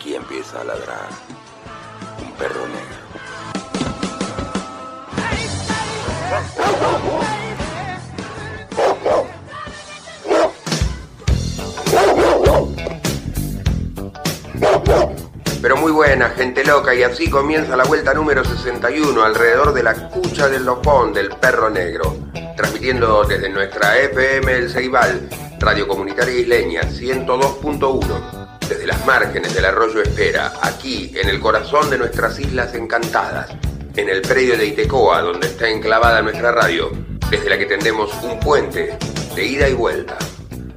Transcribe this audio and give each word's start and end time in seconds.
aquí 0.00 0.14
empieza 0.14 0.62
a 0.62 0.64
ladrar 0.64 1.10
un 2.24 2.32
perro 2.32 2.66
negro. 2.68 3.00
Pero 15.60 15.76
muy 15.76 15.92
buena, 15.92 16.30
gente 16.30 16.64
loca, 16.64 16.94
y 16.94 17.02
así 17.02 17.28
comienza 17.28 17.76
la 17.76 17.84
vuelta 17.84 18.14
número 18.14 18.42
61 18.42 19.22
alrededor 19.22 19.74
de 19.74 19.82
la 19.82 20.08
cucha 20.08 20.48
del 20.48 20.64
lopón 20.64 21.12
del 21.12 21.28
perro 21.28 21.68
negro, 21.68 22.16
transmitiendo 22.56 23.24
desde 23.24 23.50
nuestra 23.50 23.98
FM 23.98 24.50
El 24.50 24.70
Ceibal, 24.70 25.28
Radio 25.58 25.86
Comunitaria 25.86 26.40
Isleña 26.40 26.84
102.1, 26.84 28.39
desde 28.70 28.86
las 28.86 29.04
márgenes 29.04 29.52
del 29.52 29.64
arroyo 29.64 30.00
Espera, 30.00 30.52
aquí 30.62 31.12
en 31.16 31.28
el 31.28 31.40
corazón 31.40 31.90
de 31.90 31.98
nuestras 31.98 32.38
islas 32.38 32.72
encantadas, 32.72 33.50
en 33.96 34.08
el 34.08 34.22
predio 34.22 34.56
de 34.56 34.66
Itecoa, 34.66 35.22
donde 35.22 35.48
está 35.48 35.68
enclavada 35.68 36.22
nuestra 36.22 36.52
radio, 36.52 36.92
desde 37.28 37.50
la 37.50 37.58
que 37.58 37.66
tendemos 37.66 38.14
un 38.22 38.38
puente 38.38 38.96
de 39.34 39.44
ida 39.44 39.68
y 39.68 39.74
vuelta, 39.74 40.16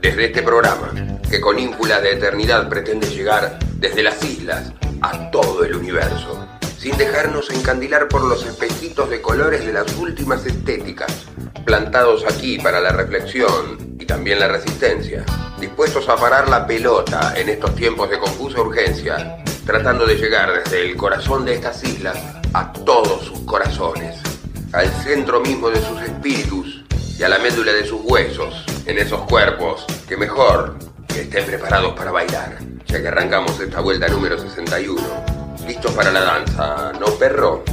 desde 0.02 0.26
este 0.26 0.42
programa, 0.42 0.92
que 1.30 1.40
con 1.40 1.60
íncula 1.60 2.02
de 2.02 2.14
eternidad 2.14 2.68
pretende 2.68 3.08
llegar 3.08 3.60
desde 3.76 4.02
las 4.02 4.24
islas 4.24 4.74
a 5.02 5.30
todo 5.30 5.64
el 5.64 5.76
universo, 5.76 6.48
sin 6.80 6.98
dejarnos 6.98 7.52
encandilar 7.52 8.08
por 8.08 8.24
los 8.24 8.44
espejitos 8.44 9.08
de 9.12 9.22
colores 9.22 9.68
de 9.68 9.74
las 9.74 9.96
últimas 9.98 10.44
estéticas, 10.48 11.28
plantados 11.66 12.26
aquí 12.26 12.58
para 12.60 12.80
la 12.80 12.92
reflexión 12.92 13.96
y 14.00 14.06
también 14.06 14.40
la 14.40 14.48
resistencia, 14.48 15.26
dispuestos 15.60 16.10
a 16.10 16.16
parar 16.16 16.50
la 16.50 16.68
pelota 16.68 17.34
en 17.36 17.50
estos 17.50 17.76
tiempos 17.76 18.10
de 18.10 18.20
confusa 18.20 18.62
urgencia, 18.62 19.38
tratando 19.66 20.06
de 20.06 20.16
llegar 20.16 20.64
desde 20.64 20.82
el 20.82 20.98
corazón 20.98 21.46
de 21.46 21.54
estas 21.56 21.84
islas 21.84 22.18
a 22.54 22.72
todos 22.74 23.24
sus 23.24 23.40
corazones, 23.40 24.18
al 24.74 24.90
centro 25.04 25.40
mismo 25.40 25.70
de 25.70 25.82
sus 25.82 26.02
espíritus 26.02 26.84
y 27.18 27.24
a 27.24 27.30
la 27.30 27.40
médula 27.40 27.72
de 27.72 27.86
sus 27.86 28.02
huesos, 28.04 28.66
en 28.86 28.98
esos 28.98 29.22
cuerpos 29.22 29.86
que 30.08 30.18
mejor 30.18 30.78
que 31.08 31.22
estén 31.22 31.46
preparados 31.46 31.94
para 31.94 32.12
bailar, 32.12 32.58
ya 32.86 33.02
que 33.02 33.08
arrancamos 33.08 33.60
esta 33.60 33.80
vuelta 33.80 34.08
número 34.08 34.38
61. 34.38 35.02
¿Listos 35.68 35.92
para 35.94 36.12
la 36.12 36.22
danza, 36.22 36.92
no 37.00 37.06
perro? 37.18 37.64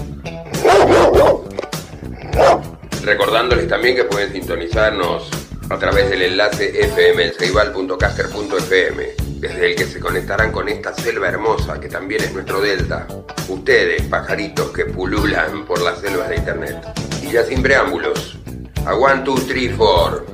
Recordándoles 3.03 3.69
también 3.69 3.97
que 3.97 4.05
pueden 4.05 4.31
sintonizarnos 4.33 5.31
a 5.71 5.79
través 5.79 6.11
del 6.11 6.21
enlace 6.23 6.73
fmelceibal.caster.fm, 6.95 9.07
desde 9.39 9.71
el 9.71 9.77
que 9.77 9.87
se 9.87 10.01
conectarán 10.01 10.53
con 10.53 10.69
esta 10.69 10.93
selva 10.95 11.29
hermosa 11.29 11.81
que 11.81 11.89
también 11.89 12.23
es 12.23 12.33
nuestro 12.33 12.61
delta. 12.61 13.09
Ustedes, 13.49 14.03
pajaritos 14.03 14.71
que 14.73 14.85
pululan 14.85 15.65
por 15.65 15.81
las 15.81 16.01
selvas 16.01 16.29
de 16.29 16.37
internet. 16.37 16.77
Y 17.23 17.31
ya 17.33 17.43
sin 17.45 17.63
preámbulos, 17.63 18.37
a 18.85 18.95
1, 18.95 19.23
2, 19.25 19.47
3, 19.47 19.73
4. 19.77 20.27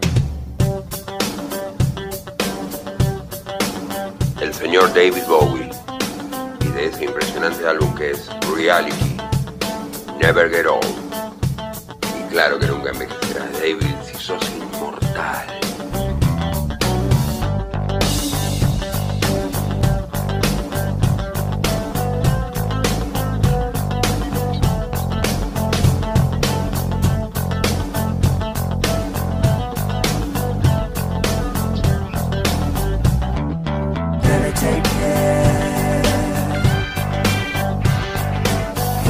El 4.40 4.54
señor 4.54 4.92
David 4.94 5.22
Bowie 5.28 5.70
y 6.60 6.68
de 6.68 6.86
ese 6.86 7.04
impresionante 7.04 7.66
álbum 7.66 7.94
que 7.94 8.12
es 8.12 8.30
Reality, 8.54 9.18
Never 10.20 10.48
Get 10.50 10.66
Old. 10.66 11.25
Claro 12.36 12.58
que 12.58 12.66
nunca 12.66 12.90
envejecerás, 12.90 13.50
David, 13.54 13.96
si 14.04 14.14
sos 14.22 14.42
inmortal. 14.50 15.55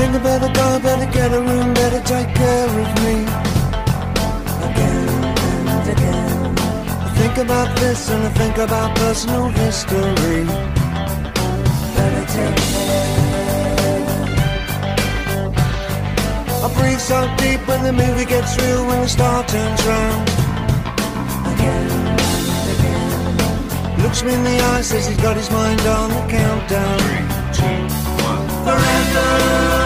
Think 0.07 0.19
I 0.19 0.23
better 0.23 0.53
go, 0.53 0.79
better 0.79 1.11
get 1.11 1.33
a 1.33 1.41
room, 1.41 1.75
better 1.75 2.01
take 2.01 2.33
care 2.33 2.69
of 2.69 2.89
me. 3.03 3.27
Again 4.69 5.09
and 5.75 5.89
again. 5.95 6.59
I 7.07 7.09
think 7.19 7.39
about 7.39 7.77
this 7.77 8.09
and 8.09 8.23
I 8.23 8.29
think 8.39 8.57
about 8.57 8.95
personal 8.95 9.49
history. 9.49 10.45
Better 11.97 12.25
take 12.37 12.55
care. 12.55 13.17
I 16.63 16.69
breathe 16.79 17.01
so 17.01 17.27
deep 17.39 17.67
when 17.67 17.83
the 17.83 17.93
movie 17.93 18.27
gets 18.27 18.57
real, 18.63 18.87
when 18.87 19.01
the 19.01 19.09
star 19.09 19.43
turns 19.45 19.85
round. 19.87 20.29
Again 21.53 21.91
and 22.55 22.69
again. 22.79 24.03
Looks 24.05 24.23
me 24.23 24.35
in 24.35 24.45
the 24.45 24.57
eye, 24.71 24.83
says 24.83 25.09
he's 25.09 25.21
got 25.21 25.37
his 25.37 25.51
mind 25.51 25.81
on 25.81 26.11
the 26.11 26.25
countdown. 26.31 26.99
Three, 27.01 27.27
two, 27.59 27.89
one, 28.23 28.47
Forever. 28.67 29.86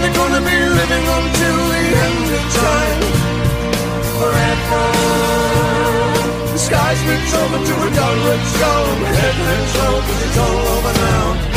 That 0.00 0.06
they're 0.06 0.14
gonna 0.14 0.40
be 0.40 0.56
living 0.56 1.06
until 1.18 1.58
the 1.72 1.84
end 2.06 2.26
of 2.38 2.44
time. 2.56 3.00
Forever. 4.18 4.84
The 6.52 6.58
sky's 6.58 6.98
switch 7.00 7.34
over 7.42 7.58
to 7.68 7.74
a 7.86 7.90
downward 7.90 8.42
storm. 8.52 8.98
Head 9.18 9.36
and 9.52 9.68
shoulders, 9.74 10.20
it's 10.26 10.38
all 10.38 10.68
over 10.76 10.92
now. 10.92 11.49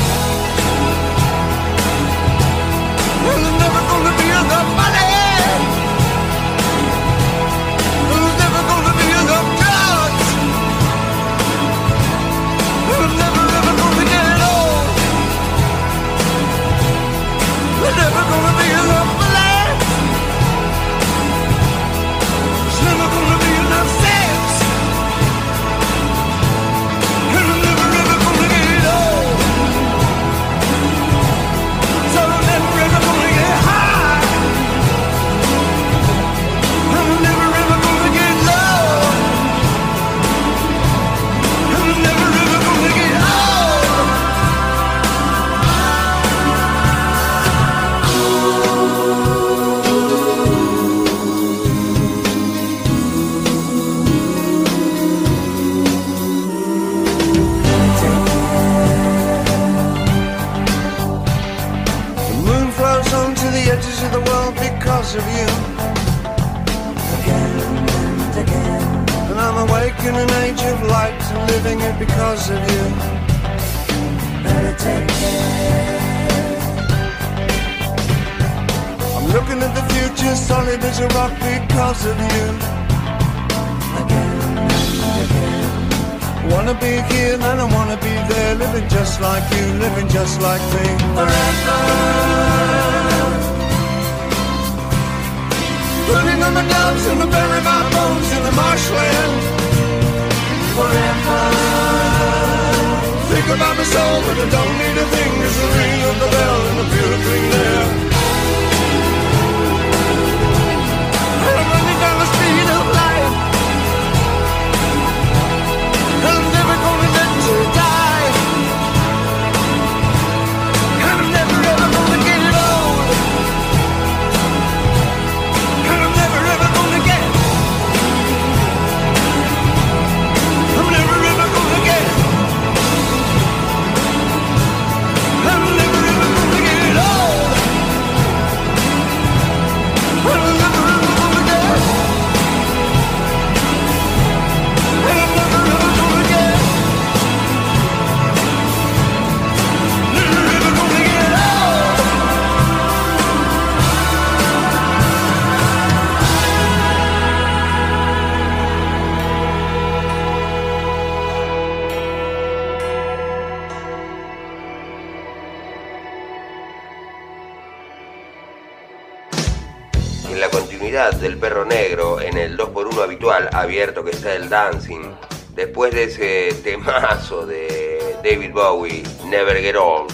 que 173.91 174.11
está 174.11 174.33
el 174.33 174.49
dancing. 174.49 175.13
Después 175.55 175.93
de 175.93 176.05
ese 176.05 176.53
temazo 176.63 177.45
de 177.45 177.99
David 178.23 178.51
Bowie, 178.53 179.03
Never 179.25 179.57
Get 179.57 179.75
Old, 179.75 180.11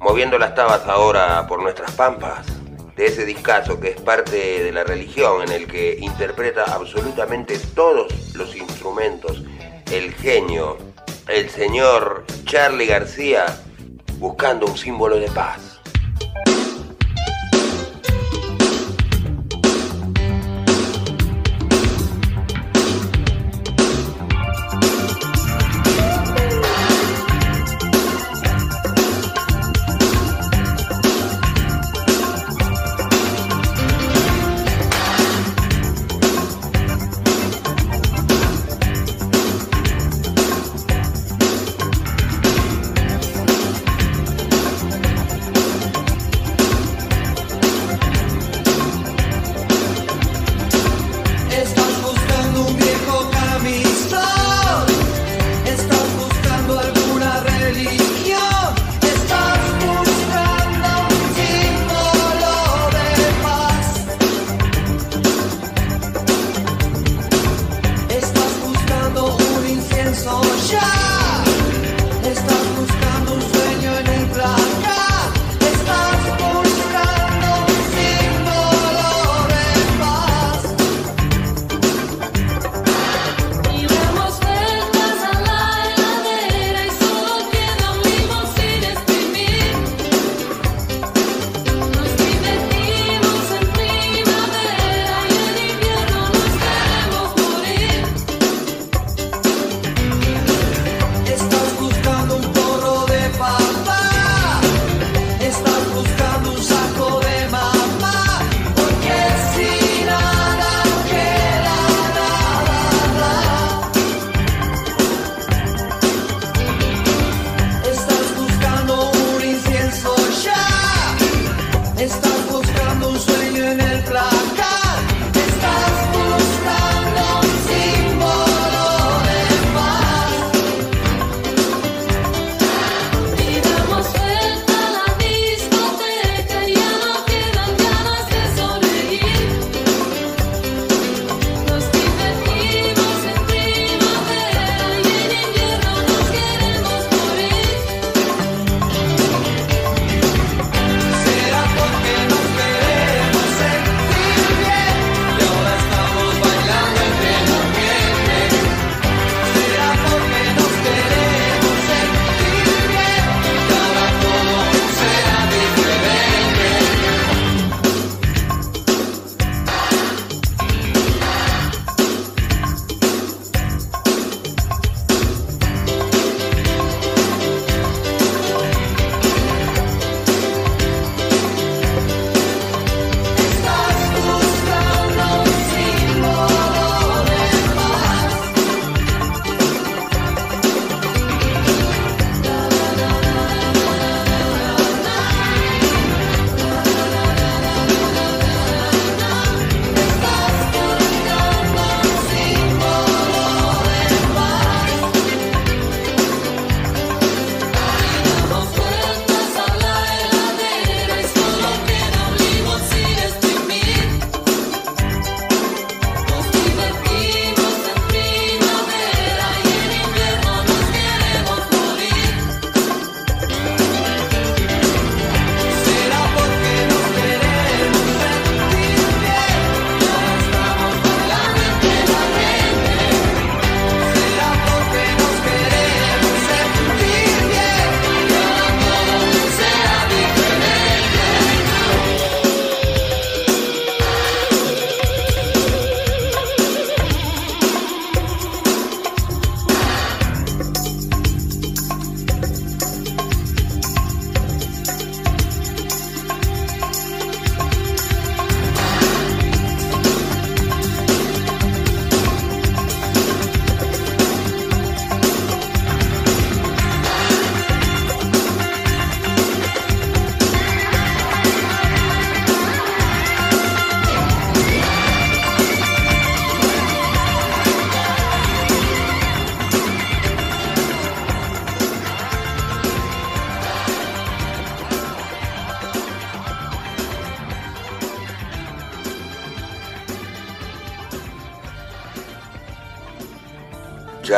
moviendo 0.00 0.38
las 0.38 0.54
tabas 0.56 0.86
ahora 0.88 1.46
por 1.46 1.62
nuestras 1.62 1.92
pampas, 1.92 2.46
de 2.96 3.06
ese 3.06 3.24
discazo 3.24 3.78
que 3.78 3.90
es 3.90 4.00
parte 4.00 4.64
de 4.64 4.72
la 4.72 4.82
religión 4.82 5.42
en 5.42 5.52
el 5.52 5.66
que 5.66 5.96
interpreta 6.00 6.64
absolutamente 6.64 7.58
todos 7.74 8.34
los 8.34 8.56
instrumentos, 8.56 9.44
el 9.92 10.12
genio, 10.14 10.76
el 11.28 11.48
señor 11.48 12.24
Charlie 12.44 12.86
García, 12.86 13.46
buscando 14.18 14.66
un 14.66 14.76
símbolo 14.76 15.16
de 15.18 15.30
paz. 15.30 15.71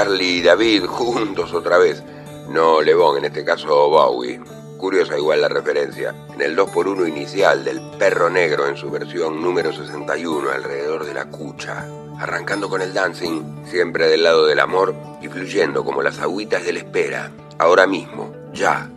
Charlie 0.04 0.36
y 0.36 0.42
David 0.42 0.84
juntos 0.86 1.54
otra 1.54 1.78
vez. 1.78 2.02
No 2.50 2.82
Lebón, 2.82 3.16
en 3.16 3.24
este 3.24 3.42
caso 3.42 3.88
Bowie. 3.88 4.38
Curiosa 4.76 5.16
igual 5.16 5.40
la 5.40 5.48
referencia. 5.48 6.14
En 6.34 6.42
el 6.42 6.54
2x1 6.54 7.08
inicial 7.08 7.64
del 7.64 7.80
Perro 7.98 8.28
Negro 8.28 8.68
en 8.68 8.76
su 8.76 8.90
versión 8.90 9.40
número 9.40 9.72
61 9.72 10.50
alrededor 10.50 11.06
de 11.06 11.14
la 11.14 11.24
cucha. 11.30 11.86
Arrancando 12.20 12.68
con 12.68 12.82
el 12.82 12.92
dancing, 12.92 13.64
siempre 13.64 14.08
del 14.08 14.24
lado 14.24 14.44
del 14.44 14.60
amor 14.60 14.94
y 15.22 15.28
fluyendo 15.28 15.86
como 15.86 16.02
las 16.02 16.18
agüitas 16.18 16.66
de 16.66 16.74
la 16.74 16.80
espera. 16.80 17.30
Ahora 17.58 17.86
mismo, 17.86 18.30
ya, 18.52 18.90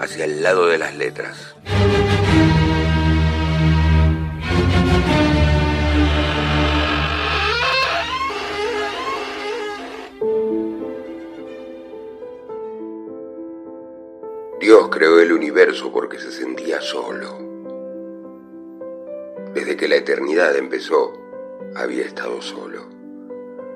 hacia 0.00 0.24
el 0.24 0.42
lado 0.42 0.68
de 0.68 0.78
las 0.78 0.96
letras. 0.96 1.54
Creó 14.96 15.20
el 15.20 15.30
universo 15.30 15.92
porque 15.92 16.18
se 16.18 16.32
sentía 16.32 16.80
solo. 16.80 17.36
Desde 19.52 19.76
que 19.76 19.88
la 19.88 19.96
eternidad 19.96 20.56
empezó, 20.56 21.12
había 21.74 22.06
estado 22.06 22.40
solo. 22.40 22.86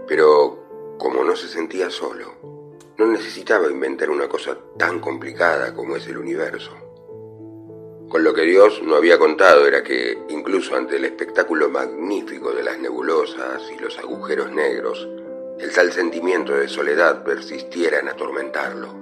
Pero 0.09 0.97
como 0.99 1.23
no 1.23 1.37
se 1.37 1.49
sentía 1.49 1.91
solo, 1.91 2.33
no 2.97 3.07
necesitaba 3.07 3.71
inventar 3.71 4.09
una 4.09 4.31
cosa 4.31 4.57
tan 4.79 4.99
complicada 4.99 5.75
como 5.75 5.95
es 5.97 6.07
el 6.07 6.17
universo. 6.17 6.73
Con 8.09 8.25
lo 8.25 8.33
que 8.33 8.45
Dios 8.45 8.83
no 8.83 8.97
había 8.97 9.19
contado 9.19 9.67
era 9.67 9.83
que, 9.83 10.17
incluso 10.31 10.75
ante 10.75 10.97
el 10.97 11.05
espectáculo 11.05 11.69
magnífico 11.69 12.50
de 12.53 12.62
las 12.62 12.79
nebulosas 12.79 13.71
y 13.71 13.79
los 13.79 13.99
agujeros 13.99 14.50
negros, 14.53 15.07
el 15.59 15.71
tal 15.71 15.93
sentimiento 15.93 16.55
de 16.55 16.67
soledad 16.67 17.23
persistiera 17.25 17.99
en 17.99 18.09
atormentarlo. 18.09 18.95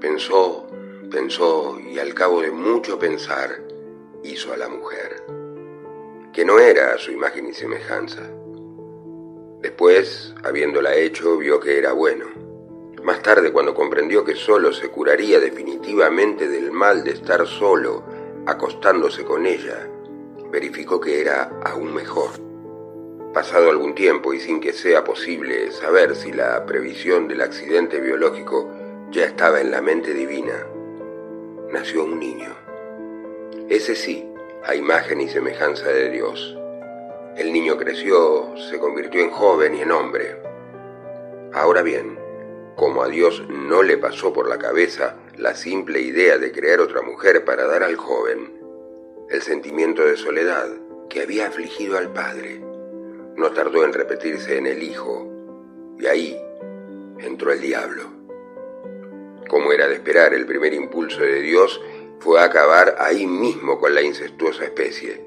Pensó, 0.00 0.68
pensó 1.12 1.78
y 1.78 1.98
al 1.98 2.14
cabo 2.14 2.40
de 2.40 2.50
mucho 2.50 2.98
pensar 2.98 3.62
hizo 4.24 4.52
a 4.52 4.56
la 4.56 4.68
mujer, 4.68 5.22
que 6.32 6.44
no 6.44 6.58
era 6.58 6.94
a 6.94 6.98
su 6.98 7.12
imagen 7.12 7.46
y 7.46 7.52
semejanza. 7.52 8.22
Después, 9.60 10.34
habiéndola 10.42 10.96
hecho, 10.96 11.36
vio 11.36 11.60
que 11.60 11.78
era 11.78 11.92
bueno. 11.92 12.26
Más 13.04 13.22
tarde, 13.22 13.52
cuando 13.52 13.74
comprendió 13.74 14.24
que 14.24 14.34
solo 14.34 14.72
se 14.72 14.88
curaría 14.88 15.38
definitivamente 15.38 16.48
del 16.48 16.72
mal 16.72 17.04
de 17.04 17.10
estar 17.10 17.46
solo, 17.46 18.02
acostándose 18.46 19.22
con 19.24 19.44
ella, 19.44 19.88
verificó 20.50 20.98
que 20.98 21.20
era 21.20 21.50
aún 21.64 21.92
mejor. 21.92 22.30
Pasado 23.34 23.70
algún 23.70 23.94
tiempo 23.94 24.32
y 24.32 24.40
sin 24.40 24.60
que 24.60 24.72
sea 24.72 25.04
posible 25.04 25.72
saber 25.72 26.16
si 26.16 26.32
la 26.32 26.64
previsión 26.64 27.28
del 27.28 27.42
accidente 27.42 28.00
biológico 28.00 28.70
ya 29.10 29.24
estaba 29.26 29.60
en 29.60 29.70
la 29.70 29.82
mente 29.82 30.14
divina. 30.14 30.66
Nació 31.72 32.04
un 32.04 32.18
niño. 32.18 32.54
Ese 33.70 33.94
sí, 33.94 34.28
a 34.62 34.74
imagen 34.74 35.22
y 35.22 35.30
semejanza 35.30 35.88
de 35.88 36.10
Dios. 36.10 36.54
El 37.34 37.50
niño 37.50 37.78
creció, 37.78 38.54
se 38.68 38.78
convirtió 38.78 39.22
en 39.22 39.30
joven 39.30 39.74
y 39.74 39.80
en 39.80 39.90
hombre. 39.90 40.36
Ahora 41.54 41.80
bien, 41.80 42.18
como 42.76 43.02
a 43.02 43.08
Dios 43.08 43.42
no 43.48 43.82
le 43.82 43.96
pasó 43.96 44.34
por 44.34 44.50
la 44.50 44.58
cabeza 44.58 45.16
la 45.38 45.54
simple 45.54 46.02
idea 46.02 46.36
de 46.36 46.52
crear 46.52 46.78
otra 46.80 47.00
mujer 47.00 47.42
para 47.46 47.66
dar 47.66 47.82
al 47.84 47.96
joven, 47.96 48.52
el 49.30 49.40
sentimiento 49.40 50.04
de 50.04 50.18
soledad 50.18 50.68
que 51.08 51.22
había 51.22 51.46
afligido 51.46 51.96
al 51.96 52.12
padre 52.12 52.60
no 53.34 53.50
tardó 53.52 53.82
en 53.86 53.94
repetirse 53.94 54.58
en 54.58 54.66
el 54.66 54.82
hijo, 54.82 55.26
y 55.98 56.04
ahí 56.04 56.38
entró 57.18 57.50
el 57.50 57.62
diablo. 57.62 58.21
Como 59.48 59.72
era 59.72 59.88
de 59.88 59.94
esperar, 59.94 60.34
el 60.34 60.46
primer 60.46 60.72
impulso 60.74 61.20
de 61.20 61.40
Dios 61.40 61.80
fue 62.20 62.40
acabar 62.40 62.96
ahí 62.98 63.26
mismo 63.26 63.78
con 63.78 63.94
la 63.94 64.02
incestuosa 64.02 64.64
especie, 64.64 65.26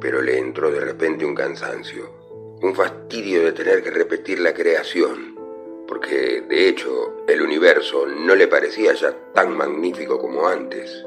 pero 0.00 0.20
le 0.20 0.38
entró 0.38 0.70
de 0.70 0.80
repente 0.80 1.24
un 1.24 1.34
cansancio, 1.34 2.10
un 2.60 2.74
fastidio 2.74 3.42
de 3.42 3.52
tener 3.52 3.82
que 3.82 3.90
repetir 3.90 4.40
la 4.40 4.52
creación, 4.52 5.34
porque 5.88 6.42
de 6.42 6.68
hecho 6.68 7.24
el 7.26 7.42
universo 7.42 8.06
no 8.06 8.34
le 8.34 8.48
parecía 8.48 8.92
ya 8.94 9.14
tan 9.32 9.56
magnífico 9.56 10.18
como 10.18 10.46
antes. 10.46 11.04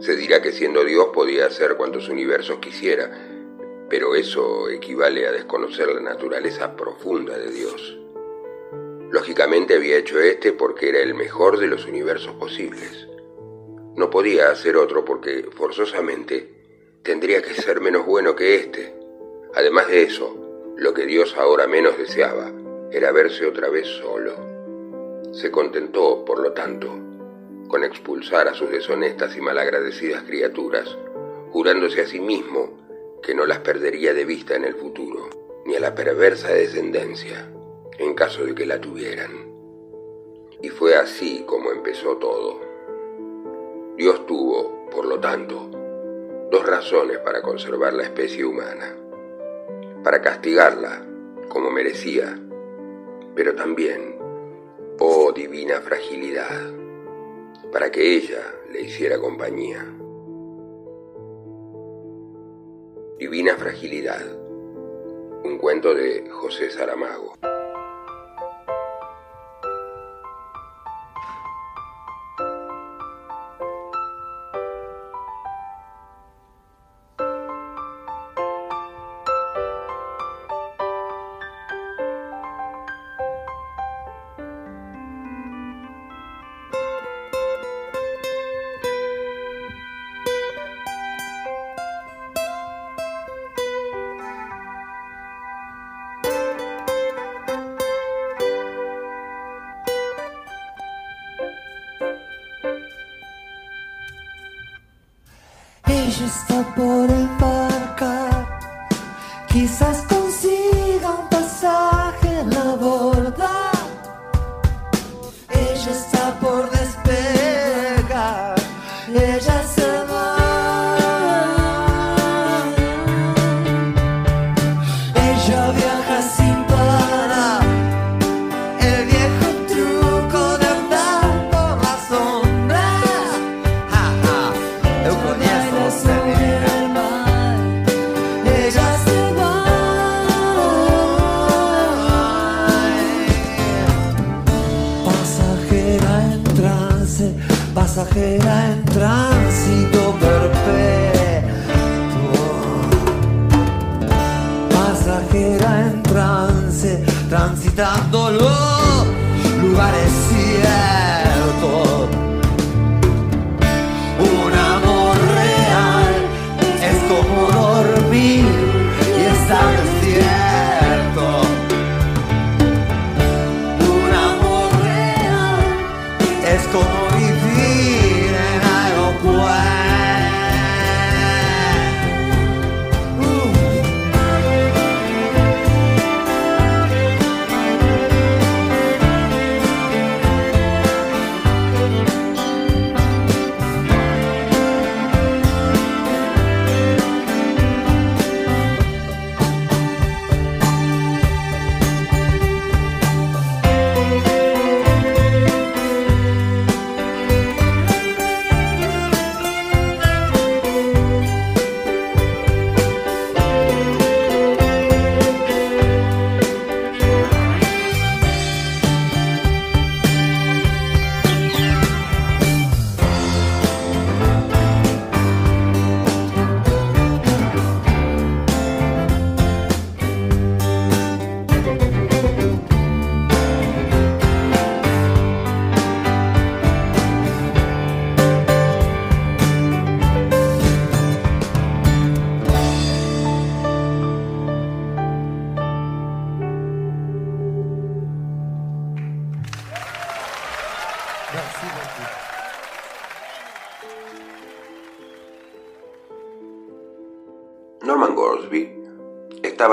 Se 0.00 0.14
dirá 0.16 0.40
que 0.40 0.52
siendo 0.52 0.84
Dios 0.84 1.08
podía 1.12 1.46
hacer 1.46 1.76
cuantos 1.76 2.08
universos 2.08 2.58
quisiera, 2.58 3.10
pero 3.90 4.14
eso 4.14 4.68
equivale 4.68 5.26
a 5.26 5.32
desconocer 5.32 5.88
la 5.88 6.00
naturaleza 6.00 6.76
profunda 6.76 7.36
de 7.36 7.50
Dios. 7.50 7.98
Lógicamente 9.10 9.74
había 9.74 9.96
hecho 9.96 10.20
este 10.20 10.52
porque 10.52 10.90
era 10.90 11.00
el 11.00 11.14
mejor 11.14 11.58
de 11.58 11.66
los 11.66 11.86
universos 11.86 12.34
posibles. 12.34 13.08
No 13.96 14.10
podía 14.10 14.50
hacer 14.50 14.76
otro 14.76 15.02
porque, 15.02 15.48
forzosamente, 15.50 17.00
tendría 17.02 17.40
que 17.40 17.54
ser 17.54 17.80
menos 17.80 18.04
bueno 18.04 18.36
que 18.36 18.56
este. 18.56 18.94
Además 19.54 19.88
de 19.88 20.02
eso, 20.02 20.74
lo 20.76 20.92
que 20.92 21.06
Dios 21.06 21.34
ahora 21.38 21.66
menos 21.66 21.96
deseaba 21.96 22.52
era 22.92 23.10
verse 23.10 23.46
otra 23.46 23.70
vez 23.70 23.86
solo. 23.86 24.34
Se 25.32 25.50
contentó, 25.50 26.22
por 26.26 26.40
lo 26.40 26.52
tanto, 26.52 26.88
con 27.66 27.84
expulsar 27.84 28.46
a 28.46 28.54
sus 28.54 28.70
deshonestas 28.70 29.34
y 29.38 29.40
malagradecidas 29.40 30.24
criaturas, 30.24 30.98
jurándose 31.50 32.02
a 32.02 32.06
sí 32.06 32.20
mismo 32.20 33.18
que 33.22 33.34
no 33.34 33.46
las 33.46 33.60
perdería 33.60 34.12
de 34.12 34.26
vista 34.26 34.54
en 34.54 34.66
el 34.66 34.74
futuro, 34.74 35.30
ni 35.64 35.76
a 35.76 35.80
la 35.80 35.94
perversa 35.94 36.48
descendencia 36.48 37.48
en 37.98 38.14
caso 38.14 38.44
de 38.44 38.54
que 38.54 38.66
la 38.66 38.80
tuvieran. 38.80 39.52
Y 40.62 40.68
fue 40.68 40.94
así 40.94 41.44
como 41.46 41.70
empezó 41.72 42.16
todo. 42.16 42.60
Dios 43.96 44.26
tuvo, 44.26 44.86
por 44.90 45.04
lo 45.04 45.20
tanto, 45.20 45.68
dos 46.50 46.66
razones 46.66 47.18
para 47.18 47.42
conservar 47.42 47.92
la 47.92 48.04
especie 48.04 48.44
humana. 48.44 48.96
Para 50.02 50.22
castigarla, 50.22 51.04
como 51.48 51.70
merecía, 51.70 52.40
pero 53.34 53.54
también, 53.54 54.16
oh 55.00 55.32
divina 55.32 55.80
fragilidad, 55.80 56.72
para 57.72 57.90
que 57.90 58.16
ella 58.16 58.42
le 58.72 58.82
hiciera 58.82 59.18
compañía. 59.18 59.84
Divina 63.18 63.56
Fragilidad, 63.56 64.24
un 65.42 65.58
cuento 65.58 65.92
de 65.92 66.30
José 66.30 66.70
Saramago. 66.70 67.34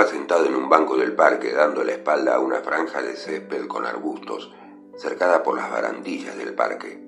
Sentado 0.07 0.45
en 0.45 0.55
un 0.55 0.69
banco 0.69 0.97
del 0.97 1.13
parque 1.13 1.53
dando 1.53 1.83
la 1.83 1.93
espalda 1.93 2.35
a 2.35 2.39
una 2.39 2.61
franja 2.61 3.01
de 3.01 3.15
césped 3.15 3.67
con 3.67 3.85
arbustos 3.85 4.53
cercada 4.97 5.43
por 5.43 5.57
las 5.57 5.69
barandillas 5.69 6.37
del 6.37 6.53
parque, 6.53 7.03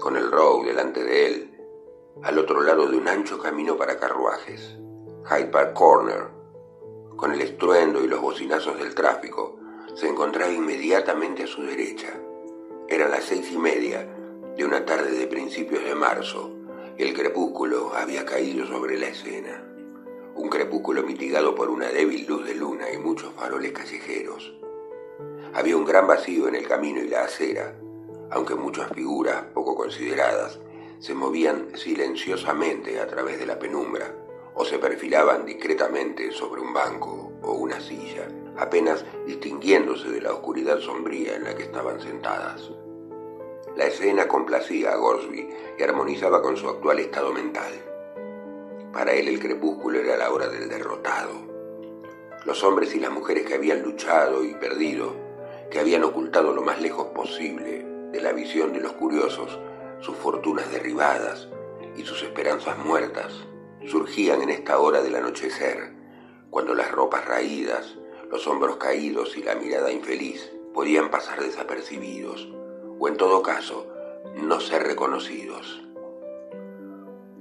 con 0.00 0.16
el 0.16 0.30
row 0.30 0.64
delante 0.64 1.04
de 1.04 1.26
él, 1.26 1.60
al 2.22 2.38
otro 2.38 2.62
lado 2.62 2.88
de 2.88 2.96
un 2.96 3.08
ancho 3.08 3.38
camino 3.38 3.76
para 3.76 3.98
carruajes, 3.98 4.78
Hyde 5.28 5.48
Park 5.48 5.74
Corner, 5.74 6.28
con 7.16 7.32
el 7.32 7.42
estruendo 7.42 8.02
y 8.02 8.08
los 8.08 8.20
bocinazos 8.20 8.78
del 8.78 8.94
tráfico, 8.94 9.58
se 9.94 10.08
encontraba 10.08 10.52
inmediatamente 10.52 11.44
a 11.44 11.46
su 11.46 11.62
derecha. 11.62 12.08
Eran 12.88 13.10
las 13.10 13.24
seis 13.24 13.52
y 13.52 13.58
media 13.58 14.08
de 14.56 14.64
una 14.64 14.84
tarde 14.84 15.10
de 15.12 15.26
principios 15.26 15.84
de 15.84 15.94
marzo 15.94 16.54
el 16.96 17.12
crepúsculo 17.12 17.92
había 17.92 18.24
caído 18.24 18.66
sobre 18.66 18.96
la 18.96 19.08
escena. 19.08 19.73
Un 20.36 20.48
crepúsculo 20.48 21.04
mitigado 21.04 21.54
por 21.54 21.70
una 21.70 21.88
débil 21.88 22.26
luz 22.26 22.44
de 22.44 22.54
luna 22.54 22.90
y 22.92 22.98
muchos 22.98 23.32
faroles 23.34 23.70
callejeros. 23.70 24.52
Había 25.52 25.76
un 25.76 25.84
gran 25.84 26.08
vacío 26.08 26.48
en 26.48 26.56
el 26.56 26.66
camino 26.66 27.00
y 27.00 27.08
la 27.08 27.22
acera, 27.22 27.76
aunque 28.30 28.56
muchas 28.56 28.92
figuras 28.92 29.44
poco 29.54 29.76
consideradas 29.76 30.58
se 30.98 31.14
movían 31.14 31.68
silenciosamente 31.76 32.98
a 32.98 33.06
través 33.06 33.38
de 33.38 33.46
la 33.46 33.60
penumbra 33.60 34.12
o 34.54 34.64
se 34.64 34.78
perfilaban 34.78 35.46
discretamente 35.46 36.32
sobre 36.32 36.60
un 36.60 36.72
banco 36.72 37.32
o 37.42 37.52
una 37.52 37.80
silla, 37.80 38.26
apenas 38.56 39.04
distinguiéndose 39.26 40.08
de 40.08 40.20
la 40.20 40.32
oscuridad 40.32 40.80
sombría 40.80 41.36
en 41.36 41.44
la 41.44 41.54
que 41.54 41.64
estaban 41.64 42.00
sentadas. 42.00 42.70
La 43.76 43.86
escena 43.86 44.26
complacía 44.26 44.92
a 44.92 44.96
Gorsby 44.96 45.48
y 45.78 45.82
armonizaba 45.82 46.42
con 46.42 46.56
su 46.56 46.68
actual 46.68 46.98
estado 46.98 47.32
mental. 47.32 47.93
Para 48.94 49.12
él 49.12 49.26
el 49.26 49.40
crepúsculo 49.40 49.98
era 49.98 50.16
la 50.16 50.30
hora 50.30 50.48
del 50.48 50.68
derrotado. 50.68 51.32
Los 52.44 52.62
hombres 52.62 52.94
y 52.94 53.00
las 53.00 53.10
mujeres 53.10 53.44
que 53.44 53.54
habían 53.54 53.82
luchado 53.82 54.44
y 54.44 54.54
perdido, 54.54 55.16
que 55.68 55.80
habían 55.80 56.04
ocultado 56.04 56.52
lo 56.54 56.62
más 56.62 56.80
lejos 56.80 57.08
posible 57.08 57.84
de 58.12 58.20
la 58.20 58.32
visión 58.32 58.72
de 58.72 58.78
los 58.78 58.92
curiosos 58.92 59.58
sus 60.00 60.16
fortunas 60.16 60.70
derribadas 60.70 61.48
y 61.96 62.04
sus 62.04 62.22
esperanzas 62.22 62.78
muertas, 62.78 63.32
surgían 63.84 64.42
en 64.42 64.50
esta 64.50 64.78
hora 64.78 65.02
del 65.02 65.16
anochecer, 65.16 65.92
cuando 66.50 66.74
las 66.74 66.92
ropas 66.92 67.24
raídas, 67.24 67.98
los 68.30 68.46
hombros 68.46 68.76
caídos 68.76 69.36
y 69.36 69.42
la 69.42 69.56
mirada 69.56 69.90
infeliz 69.90 70.52
podían 70.72 71.10
pasar 71.10 71.42
desapercibidos, 71.42 72.48
o 73.00 73.08
en 73.08 73.16
todo 73.16 73.42
caso, 73.42 73.88
no 74.36 74.60
ser 74.60 74.84
reconocidos. 74.84 75.83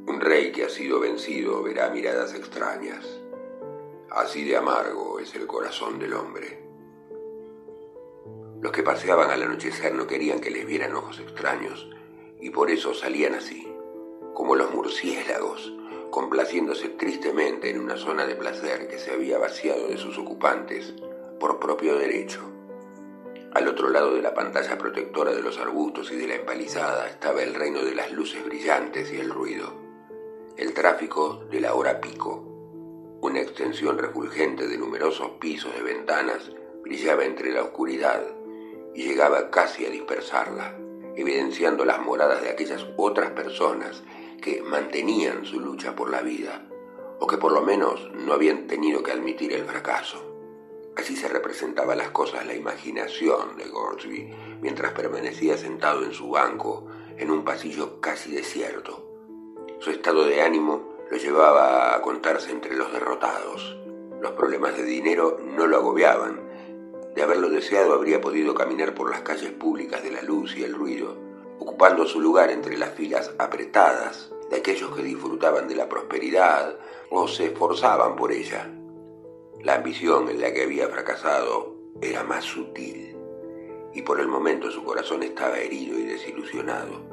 Un 0.06 0.20
rey 0.20 0.52
que 0.52 0.66
ha 0.66 0.70
sido 0.70 1.00
vencido 1.00 1.64
verá 1.64 1.90
miradas 1.90 2.34
extrañas. 2.34 3.06
Así 4.12 4.44
de 4.44 4.58
amargo 4.58 5.20
es 5.20 5.34
el 5.34 5.48
corazón 5.48 5.98
del 5.98 6.14
hombre. 6.14 6.62
Los 8.62 8.74
que 8.74 8.84
paseaban 8.84 9.32
al 9.32 9.44
anochecer 9.44 9.94
no 9.94 10.06
querían 10.06 10.42
que 10.42 10.52
les 10.52 10.66
vieran 10.66 10.94
ojos 10.94 11.20
extraños 11.20 11.90
y 12.42 12.50
por 12.50 12.70
eso 12.70 12.94
salían 12.94 13.34
así, 13.34 13.66
como 14.34 14.56
los 14.56 14.74
murciélagos, 14.74 15.74
complaciéndose 16.12 16.90
tristemente 16.90 17.70
en 17.70 17.80
una 17.80 17.96
zona 17.96 18.26
de 18.26 18.36
placer 18.36 18.90
que 18.90 19.00
se 19.00 19.12
había 19.12 19.38
vaciado 19.38 19.88
de 19.88 19.98
sus 19.98 20.18
ocupantes 20.18 20.94
por 21.40 21.60
propio 21.60 21.98
derecho. 21.98 22.42
Al 23.54 23.68
otro 23.70 23.90
lado 23.90 24.14
de 24.16 24.22
la 24.22 24.34
pantalla 24.34 24.78
protectora 24.78 25.32
de 25.32 25.42
los 25.42 25.60
arbustos 25.60 26.12
y 26.12 26.18
de 26.18 26.28
la 26.28 26.36
empalizada 26.36 27.08
estaba 27.08 27.42
el 27.42 27.54
reino 27.54 27.84
de 27.84 27.96
las 27.96 28.12
luces 28.12 28.44
brillantes 28.44 29.12
y 29.14 29.18
el 29.18 29.30
ruido, 29.30 29.83
el 30.56 30.74
tráfico 30.74 31.44
de 31.50 31.60
la 31.60 31.74
hora 31.74 32.00
pico. 32.00 33.18
Una 33.22 33.42
extensión 33.42 33.98
refulgente 33.98 34.68
de 34.68 34.78
numerosos 34.78 35.32
pisos 35.40 35.74
de 35.74 35.82
ventanas 35.82 36.52
brillaba 36.84 37.26
entre 37.26 37.52
la 37.52 37.64
oscuridad 37.64 38.24
y 38.94 39.04
llegaba 39.04 39.50
casi 39.50 39.86
a 39.86 39.90
dispersarla, 39.90 40.78
evidenciando 41.16 41.86
las 41.86 42.02
moradas 42.02 42.44
de 42.44 42.50
aquellas 42.50 42.86
otras 42.98 43.32
personas 43.32 44.04
que 44.42 44.62
mantenían 44.62 45.44
su 45.46 45.60
lucha 45.60 45.96
por 45.96 46.12
la 46.12 46.22
vida, 46.22 46.68
o 47.20 47.26
que 47.26 47.38
por 47.38 47.52
lo 47.52 47.62
menos 47.62 48.12
no 48.14 48.34
habían 48.34 48.68
tenido 48.68 49.02
que 49.02 49.12
admitir 49.12 49.54
el 49.54 49.66
fracaso. 49.66 50.24
Así 50.96 51.16
se 51.16 51.28
representaba 51.28 51.96
las 51.96 52.12
cosas 52.12 52.46
la 52.46 52.54
imaginación 52.54 53.58
de 53.58 53.70
Gorsby 53.70 54.32
mientras 54.62 54.94
permanecía 54.94 55.58
sentado 55.58 56.04
en 56.04 56.14
su 56.14 56.30
banco 56.30 56.86
en 57.18 57.32
un 57.32 57.44
pasillo 57.44 58.00
casi 58.00 58.32
desierto. 58.32 59.13
Su 59.84 59.90
estado 59.90 60.26
de 60.26 60.42
ánimo 60.42 60.94
lo 61.12 61.18
llevaba 61.18 61.94
a 61.94 62.02
contarse 62.02 62.52
entre 62.52 62.74
los 62.74 62.94
derrotados. 62.94 63.78
Los 64.22 64.32
problemas 64.32 64.78
de 64.78 64.84
dinero 64.84 65.42
no 65.44 65.68
lo 65.68 65.76
agobiaban. 65.76 66.40
De 67.14 67.22
haberlo 67.22 67.50
deseado 67.50 67.94
habría 67.94 68.22
podido 68.22 68.56
caminar 68.56 68.96
por 68.96 69.12
las 69.12 69.24
calles 69.24 69.52
públicas 69.52 70.02
de 70.02 70.12
la 70.12 70.22
luz 70.22 70.56
y 70.56 70.64
el 70.64 70.74
ruido, 70.74 71.18
ocupando 71.60 72.06
su 72.06 72.22
lugar 72.22 72.50
entre 72.50 72.78
las 72.78 72.92
filas 72.92 73.34
apretadas 73.38 74.32
de 74.50 74.56
aquellos 74.56 74.96
que 74.96 75.04
disfrutaban 75.04 75.68
de 75.68 75.76
la 75.76 75.90
prosperidad 75.90 76.78
o 77.10 77.28
se 77.28 77.48
esforzaban 77.48 78.16
por 78.16 78.32
ella. 78.32 78.72
La 79.64 79.76
ambición 79.76 80.30
en 80.30 80.40
la 80.40 80.54
que 80.54 80.64
había 80.64 80.88
fracasado 80.88 81.76
era 82.02 82.24
más 82.24 82.46
sutil 82.46 83.18
y 83.94 84.02
por 84.02 84.22
el 84.22 84.30
momento 84.30 84.72
su 84.72 84.82
corazón 84.86 85.24
estaba 85.24 85.60
herido 85.60 86.00
y 86.00 86.04
desilusionado, 86.04 87.13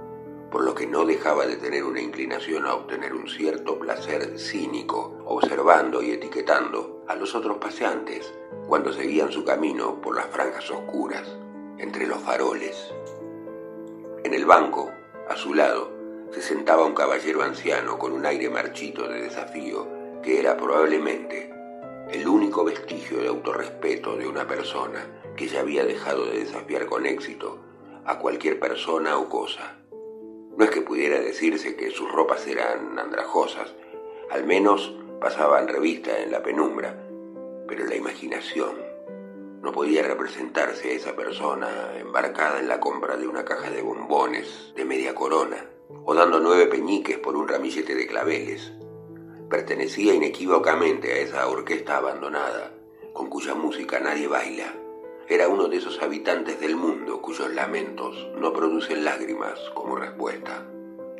por 0.51 0.65
lo 0.65 0.75
que 0.75 0.87
no 0.87 1.05
dejaba 1.05 1.47
de 1.47 1.57
tener 1.57 1.85
una 1.85 2.01
inclinación 2.01 2.67
a 2.67 2.75
obtener 2.75 3.15
un 3.15 3.29
cierto 3.29 3.79
placer 3.79 4.39
cínico, 4.39 5.19
observando 5.25 6.03
y 6.03 6.11
etiquetando 6.11 7.05
a 7.07 7.15
los 7.15 7.35
otros 7.35 7.59
paseantes 7.59 8.33
cuando 8.67 8.93
seguían 8.93 9.31
su 9.31 9.45
camino 9.45 10.01
por 10.01 10.17
las 10.17 10.27
franjas 10.27 10.71
oscuras, 10.71 11.27
entre 11.79 12.07
los 12.07 12.19
faroles. 12.19 12.93
En 14.25 14.35
el 14.35 14.45
banco, 14.45 14.91
a 15.29 15.37
su 15.37 15.55
lado, 15.55 15.91
se 16.33 16.43
sentaba 16.43 16.85
un 16.85 16.95
caballero 16.95 17.43
anciano 17.43 17.99
con 17.99 18.13
un 18.13 18.27
aire 18.27 18.51
marchito 18.51 19.09
de 19.09 19.23
desafío 19.23 19.89
que 20.23 20.39
era 20.39 20.57
probablemente 20.57 21.53
el 22.13 22.29
único 22.29 22.65
vestigio 22.65 23.19
de 23.19 23.29
autorrespeto 23.29 24.17
de 24.17 24.29
una 24.29 24.47
persona 24.47 25.07
que 25.37 25.49
ya 25.49 25.61
había 25.61 25.85
dejado 25.85 26.27
de 26.27 26.41
desafiar 26.41 26.87
con 26.87 27.07
éxito 27.07 27.59
a 28.05 28.19
cualquier 28.19 28.59
persona 28.59 29.17
o 29.17 29.29
cosa. 29.29 29.80
No 30.61 30.67
es 30.67 30.73
que 30.73 30.83
pudiera 30.83 31.19
decirse 31.19 31.75
que 31.75 31.91
sus 31.91 32.13
ropas 32.13 32.47
eran 32.47 32.99
andrajosas, 32.99 33.73
al 34.31 34.45
menos 34.45 34.95
pasaban 35.19 35.67
revista 35.67 36.19
en 36.19 36.31
la 36.31 36.43
penumbra, 36.43 37.03
pero 37.67 37.87
la 37.87 37.97
imaginación 37.97 38.73
no 39.63 39.73
podía 39.73 40.03
representarse 40.03 40.91
a 40.91 40.93
esa 40.93 41.17
persona 41.17 41.97
embarcada 41.99 42.61
en 42.61 42.69
la 42.69 42.79
compra 42.79 43.17
de 43.17 43.27
una 43.27 43.43
caja 43.43 43.71
de 43.71 43.81
bombones 43.81 44.75
de 44.77 44.85
media 44.85 45.15
corona 45.15 45.65
o 46.05 46.13
dando 46.13 46.41
nueve 46.41 46.67
peñiques 46.67 47.17
por 47.17 47.37
un 47.37 47.49
ramillete 47.49 47.95
de 47.95 48.07
claveles. 48.07 48.71
Pertenecía 49.49 50.13
inequívocamente 50.13 51.11
a 51.11 51.19
esa 51.21 51.49
orquesta 51.49 51.97
abandonada, 51.97 52.75
con 53.15 53.31
cuya 53.31 53.55
música 53.55 53.99
nadie 53.99 54.29
baila. 54.29 54.80
Era 55.31 55.49
uno 55.49 55.69
de 55.69 55.77
esos 55.77 56.03
habitantes 56.03 56.59
del 56.59 56.75
mundo 56.75 57.23
cuyos 57.23 57.55
lamentos 57.55 58.29
no 58.41 58.53
producen 58.53 59.05
lágrimas 59.05 59.61
como 59.75 59.95
respuesta. 59.95 60.67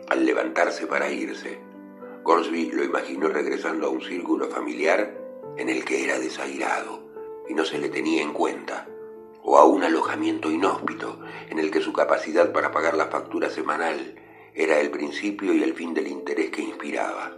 Al 0.09 0.27
levantarse 0.27 0.89
para 0.89 1.13
irse, 1.13 1.61
Gorsby 2.25 2.73
lo 2.73 2.83
imaginó 2.83 3.29
regresando 3.29 3.87
a 3.87 3.91
un 3.91 4.01
círculo 4.01 4.49
familiar 4.49 5.17
en 5.57 5.69
el 5.69 5.85
que 5.85 6.03
era 6.03 6.19
desairado 6.19 7.05
y 7.49 7.55
no 7.55 7.65
se 7.65 7.79
le 7.79 7.89
tenía 7.89 8.21
en 8.21 8.33
cuenta, 8.33 8.89
o 9.45 9.59
a 9.59 9.65
un 9.65 9.85
alojamiento 9.85 10.51
inhóspito 10.51 11.21
en 11.49 11.61
el 11.61 11.71
que 11.71 11.81
su 11.81 11.93
capacidad 11.93 12.51
para 12.51 12.73
pagar 12.73 12.97
la 12.97 13.07
factura 13.07 13.49
semanal 13.49 14.17
era 14.55 14.81
el 14.81 14.91
principio 14.91 15.55
y 15.55 15.63
el 15.63 15.75
fin 15.75 15.95
del 15.95 16.09
interés 16.09 16.51
que 16.51 16.63
inspiraba. 16.63 17.37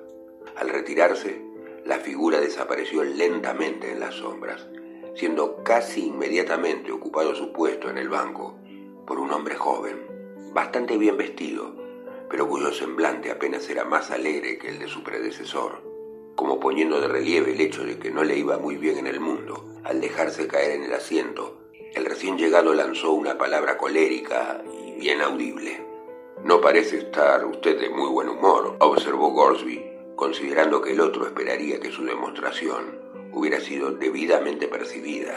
Al 0.57 0.71
retirarse, 0.71 1.45
la 1.85 1.99
figura 1.99 2.41
desapareció 2.41 3.05
lentamente 3.05 3.93
en 3.93 4.01
las 4.01 4.15
sombras, 4.15 4.67
siendo 5.14 5.62
casi 5.62 6.07
inmediatamente 6.07 6.92
ocupado 6.92 7.35
su 7.35 7.53
puesto 7.53 7.90
en 7.90 7.98
el 7.98 8.09
banco 8.09 8.59
por 9.07 9.18
un 9.18 9.31
hombre 9.33 9.57
joven, 9.57 10.07
bastante 10.53 10.96
bien 10.96 11.16
vestido, 11.16 11.75
pero 12.31 12.48
cuyo 12.48 12.72
semblante 12.72 13.31
apenas 13.31 13.68
era 13.68 13.85
más 13.85 14.11
alegre 14.11 14.59
que 14.59 14.68
el 14.68 14.79
de 14.79 14.88
su 14.88 15.03
predecesor, 15.03 15.83
como 16.35 16.59
poniendo 16.61 17.01
de 17.01 17.09
relieve 17.09 17.53
el 17.53 17.61
hecho 17.61 17.85
de 17.85 17.98
que 17.98 18.11
no 18.11 18.25
le 18.25 18.38
iba 18.38 18.59
muy 18.59 18.77
bien 18.77 18.98
en 18.98 19.07
el 19.07 19.20
mundo 19.20 19.68
al 19.85 20.01
dejarse 20.01 20.46
caer 20.46 20.72
en 20.72 20.85
el 20.85 20.94
asiento, 20.94 21.59
el 21.94 22.07
recién 22.07 22.38
llegado 22.38 22.72
lanzó 22.72 23.12
una 23.12 23.37
palabra 23.37 23.77
colérica 23.77 24.62
y 24.72 24.92
bien 24.92 25.20
audible. 25.20 25.85
No 26.42 26.61
parece 26.61 26.98
estar 26.98 27.44
usted 27.44 27.79
de 27.79 27.90
muy 27.90 28.09
buen 28.09 28.29
humor, 28.29 28.77
observó 28.79 29.31
Gorsby, 29.31 29.85
considerando 30.16 30.81
que 30.81 30.92
el 30.92 31.01
otro 31.01 31.27
esperaría 31.27 31.81
que 31.81 31.92
su 31.92 32.05
demostración 32.05 33.02
hubiera 33.33 33.61
sido 33.61 33.92
debidamente 33.92 34.68
percibida. 34.68 35.37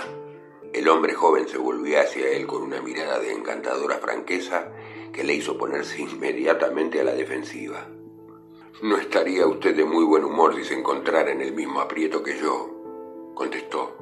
El 0.74 0.90
hombre 0.90 1.14
joven 1.14 1.48
se 1.48 1.58
volvió 1.58 2.02
hacia 2.02 2.30
él 2.32 2.46
con 2.46 2.62
una 2.62 2.82
mirada 2.82 3.20
de 3.20 3.32
encantadora 3.32 3.98
franqueza 3.98 4.72
que 5.14 5.24
le 5.24 5.34
hizo 5.34 5.58
ponerse 5.58 6.02
inmediatamente 6.02 7.00
a 7.00 7.06
la 7.06 7.14
defensiva. 7.14 7.88
No 8.84 8.98
estaría 8.98 9.48
usted 9.48 9.74
de 9.76 9.86
muy 9.86 10.04
buen 10.04 10.26
humor 10.26 10.54
si 10.56 10.66
se 10.66 10.74
encontrara 10.74 11.32
en 11.32 11.42
el 11.42 11.54
mismo 11.54 11.80
aprieto 11.80 12.22
que 12.22 12.38
yo, 12.38 13.32
contestó. 13.34 13.96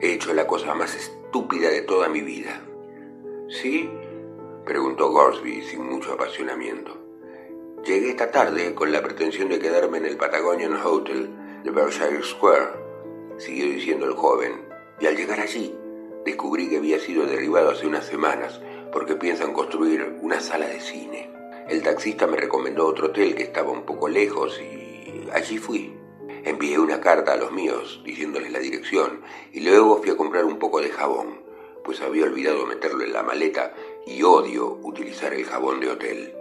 He 0.00 0.14
hecho 0.14 0.32
la 0.32 0.46
cosa 0.46 0.74
más 0.74 0.94
estúpida 0.94 1.68
de 1.68 1.82
toda 1.82 2.08
mi 2.08 2.22
vida. 2.22 2.62
¿Sí? 3.48 3.90
preguntó 4.64 5.10
Gorsby 5.10 5.62
sin 5.62 5.84
mucho 5.84 6.12
apasionamiento. 6.12 6.96
Llegué 7.84 8.10
esta 8.10 8.30
tarde 8.30 8.74
con 8.74 8.92
la 8.92 9.02
pretensión 9.02 9.50
de 9.50 9.58
quedarme 9.58 9.98
en 9.98 10.06
el 10.06 10.16
Patagonian 10.16 10.80
Hotel 10.82 11.30
de 11.62 11.70
Berkshire 11.70 12.22
Square, 12.22 12.89
siguió 13.40 13.66
diciendo 13.66 14.06
el 14.06 14.12
joven, 14.12 14.52
y 15.00 15.06
al 15.06 15.16
llegar 15.16 15.40
allí 15.40 15.74
descubrí 16.24 16.68
que 16.68 16.76
había 16.76 16.98
sido 16.98 17.26
derribado 17.26 17.70
hace 17.70 17.86
unas 17.86 18.04
semanas 18.04 18.60
porque 18.92 19.14
piensan 19.14 19.52
construir 19.52 20.16
una 20.20 20.40
sala 20.40 20.66
de 20.66 20.80
cine. 20.80 21.30
El 21.68 21.82
taxista 21.82 22.26
me 22.26 22.36
recomendó 22.36 22.86
otro 22.86 23.06
hotel 23.06 23.34
que 23.34 23.44
estaba 23.44 23.70
un 23.70 23.84
poco 23.84 24.08
lejos 24.08 24.60
y 24.60 25.28
allí 25.32 25.58
fui. 25.58 25.96
Envié 26.44 26.78
una 26.78 27.00
carta 27.00 27.32
a 27.32 27.36
los 27.36 27.52
míos 27.52 28.02
diciéndoles 28.04 28.52
la 28.52 28.58
dirección 28.58 29.22
y 29.52 29.60
luego 29.60 29.98
fui 29.98 30.10
a 30.10 30.16
comprar 30.16 30.44
un 30.44 30.58
poco 30.58 30.80
de 30.80 30.90
jabón, 30.90 31.42
pues 31.84 32.00
había 32.00 32.24
olvidado 32.24 32.66
meterlo 32.66 33.04
en 33.04 33.12
la 33.12 33.22
maleta 33.22 33.72
y 34.06 34.22
odio 34.22 34.78
utilizar 34.82 35.32
el 35.32 35.44
jabón 35.44 35.80
de 35.80 35.90
hotel. 35.90 36.34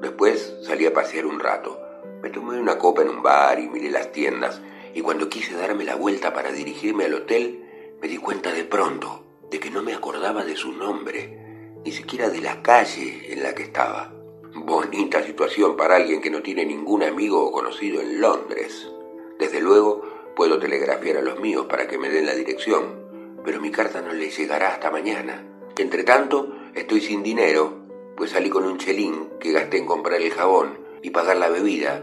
Después 0.00 0.54
salí 0.62 0.86
a 0.86 0.92
pasear 0.92 1.26
un 1.26 1.38
rato. 1.38 1.80
Me 2.22 2.30
tomé 2.30 2.58
una 2.58 2.78
copa 2.78 3.02
en 3.02 3.08
un 3.08 3.22
bar 3.22 3.58
y 3.60 3.68
miré 3.68 3.90
las 3.90 4.10
tiendas 4.12 4.60
y 4.94 5.00
cuando 5.00 5.28
quise 5.28 5.54
darme 5.54 5.84
la 5.84 5.96
vuelta 5.96 6.32
para 6.32 6.52
dirigirme 6.52 7.04
al 7.04 7.14
hotel, 7.14 7.64
me 8.00 8.08
di 8.08 8.16
cuenta 8.18 8.52
de 8.52 8.64
pronto 8.64 9.24
de 9.50 9.60
que 9.60 9.70
no 9.70 9.82
me 9.82 9.94
acordaba 9.94 10.44
de 10.44 10.56
su 10.56 10.72
nombre, 10.72 11.38
ni 11.84 11.92
siquiera 11.92 12.30
de 12.30 12.40
la 12.40 12.62
calle 12.62 13.32
en 13.32 13.42
la 13.42 13.54
que 13.54 13.64
estaba. 13.64 14.12
Bonita 14.54 15.22
situación 15.22 15.76
para 15.76 15.96
alguien 15.96 16.20
que 16.20 16.30
no 16.30 16.42
tiene 16.42 16.64
ningún 16.64 17.02
amigo 17.02 17.42
o 17.42 17.52
conocido 17.52 18.00
en 18.00 18.20
Londres. 18.20 18.90
Desde 19.38 19.60
luego, 19.60 20.02
puedo 20.36 20.58
telegrafiar 20.58 21.18
a 21.18 21.22
los 21.22 21.40
míos 21.40 21.66
para 21.68 21.88
que 21.88 21.98
me 21.98 22.10
den 22.10 22.26
la 22.26 22.34
dirección, 22.34 23.40
pero 23.44 23.60
mi 23.60 23.70
carta 23.70 24.00
no 24.00 24.12
les 24.12 24.36
llegará 24.36 24.68
hasta 24.68 24.90
mañana. 24.90 25.46
Entre 25.76 26.04
tanto, 26.04 26.54
estoy 26.74 27.00
sin 27.00 27.22
dinero, 27.22 27.86
pues 28.16 28.30
salí 28.30 28.50
con 28.50 28.64
un 28.64 28.78
chelín 28.78 29.30
que 29.40 29.52
gasté 29.52 29.78
en 29.78 29.86
comprar 29.86 30.20
el 30.20 30.30
jabón 30.30 30.78
y 31.02 31.10
pagar 31.10 31.36
la 31.36 31.48
bebida. 31.48 32.02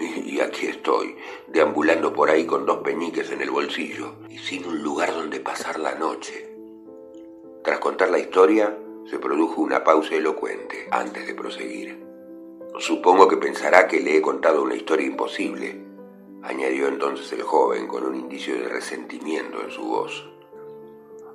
Y 0.00 0.40
aquí 0.40 0.66
estoy, 0.66 1.16
deambulando 1.48 2.12
por 2.12 2.30
ahí 2.30 2.46
con 2.46 2.64
dos 2.64 2.78
peñiques 2.78 3.30
en 3.32 3.40
el 3.40 3.50
bolsillo 3.50 4.14
y 4.30 4.38
sin 4.38 4.66
un 4.66 4.82
lugar 4.82 5.12
donde 5.12 5.40
pasar 5.40 5.80
la 5.80 5.94
noche. 5.94 6.48
Tras 7.64 7.80
contar 7.80 8.10
la 8.10 8.18
historia, 8.18 8.78
se 9.10 9.18
produjo 9.18 9.62
una 9.62 9.82
pausa 9.82 10.14
elocuente 10.14 10.86
antes 10.90 11.26
de 11.26 11.34
proseguir. 11.34 11.98
Supongo 12.78 13.26
que 13.26 13.36
pensará 13.36 13.88
que 13.88 14.00
le 14.00 14.16
he 14.16 14.22
contado 14.22 14.62
una 14.62 14.76
historia 14.76 15.06
imposible, 15.06 15.82
añadió 16.42 16.86
entonces 16.86 17.32
el 17.32 17.42
joven 17.42 17.88
con 17.88 18.04
un 18.04 18.14
indicio 18.14 18.54
de 18.54 18.68
resentimiento 18.68 19.62
en 19.62 19.70
su 19.70 19.82
voz. 19.82 20.30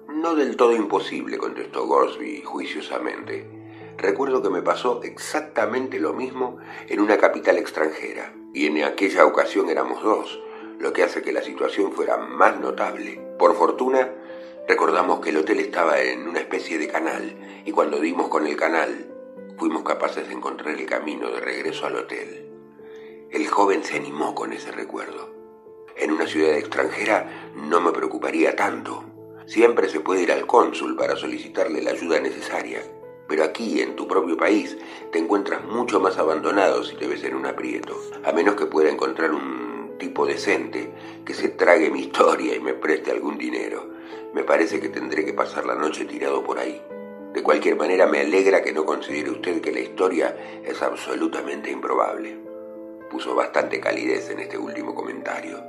No 0.07 0.35
del 0.35 0.55
todo 0.55 0.73
imposible, 0.73 1.37
contestó 1.37 1.85
Gorsby 1.85 2.43
juiciosamente. 2.43 3.45
Recuerdo 3.97 4.41
que 4.41 4.49
me 4.49 4.61
pasó 4.61 5.01
exactamente 5.03 5.99
lo 5.99 6.13
mismo 6.13 6.57
en 6.87 7.01
una 7.01 7.17
capital 7.17 7.57
extranjera, 7.57 8.33
y 8.53 8.67
en 8.67 8.83
aquella 8.83 9.25
ocasión 9.25 9.69
éramos 9.69 10.03
dos, 10.03 10.39
lo 10.79 10.93
que 10.93 11.03
hace 11.03 11.21
que 11.21 11.33
la 11.33 11.41
situación 11.41 11.91
fuera 11.91 12.17
más 12.17 12.59
notable. 12.59 13.19
Por 13.39 13.55
fortuna, 13.55 14.11
recordamos 14.67 15.19
que 15.19 15.31
el 15.31 15.37
hotel 15.37 15.59
estaba 15.59 15.99
en 16.01 16.27
una 16.27 16.39
especie 16.39 16.77
de 16.77 16.87
canal, 16.87 17.35
y 17.65 17.71
cuando 17.71 17.99
dimos 17.99 18.27
con 18.29 18.45
el 18.45 18.55
canal, 18.55 19.09
fuimos 19.57 19.83
capaces 19.83 20.27
de 20.27 20.33
encontrar 20.33 20.75
el 20.75 20.85
camino 20.85 21.29
de 21.31 21.39
regreso 21.39 21.87
al 21.87 21.95
hotel. 21.95 22.49
El 23.31 23.47
joven 23.47 23.83
se 23.83 23.97
animó 23.97 24.35
con 24.35 24.53
ese 24.53 24.71
recuerdo. 24.71 25.33
En 25.95 26.11
una 26.11 26.27
ciudad 26.27 26.55
extranjera 26.55 27.51
no 27.55 27.81
me 27.81 27.91
preocuparía 27.91 28.55
tanto. 28.55 29.03
Siempre 29.45 29.89
se 29.89 29.99
puede 29.99 30.23
ir 30.23 30.31
al 30.31 30.45
cónsul 30.45 30.95
para 30.95 31.15
solicitarle 31.15 31.81
la 31.81 31.91
ayuda 31.91 32.19
necesaria. 32.19 32.83
Pero 33.27 33.43
aquí, 33.43 33.81
en 33.81 33.95
tu 33.95 34.07
propio 34.07 34.37
país, 34.37 34.77
te 35.11 35.19
encuentras 35.19 35.63
mucho 35.63 35.99
más 35.99 36.17
abandonado 36.17 36.83
si 36.83 36.95
te 36.95 37.07
ves 37.07 37.23
en 37.23 37.35
un 37.35 37.45
aprieto. 37.45 37.99
A 38.23 38.31
menos 38.31 38.55
que 38.55 38.65
pueda 38.65 38.89
encontrar 38.89 39.31
un 39.31 39.95
tipo 39.97 40.25
decente 40.25 40.91
que 41.25 41.33
se 41.33 41.49
trague 41.49 41.89
mi 41.89 42.01
historia 42.07 42.55
y 42.55 42.59
me 42.59 42.73
preste 42.73 43.11
algún 43.11 43.37
dinero. 43.37 43.89
Me 44.33 44.43
parece 44.43 44.79
que 44.79 44.89
tendré 44.89 45.25
que 45.25 45.33
pasar 45.33 45.65
la 45.65 45.75
noche 45.75 46.05
tirado 46.05 46.43
por 46.43 46.59
ahí. 46.59 46.81
De 47.33 47.41
cualquier 47.41 47.75
manera, 47.75 48.05
me 48.07 48.19
alegra 48.19 48.61
que 48.61 48.73
no 48.73 48.85
considere 48.85 49.31
usted 49.31 49.61
que 49.61 49.71
la 49.71 49.79
historia 49.79 50.61
es 50.63 50.81
absolutamente 50.81 51.71
improbable 51.71 52.43
puso 53.13 53.35
bastante 53.35 53.79
calidez 53.79 54.31
en 54.31 54.39
este 54.39 54.57
último 54.57 54.95
comentario, 54.95 55.63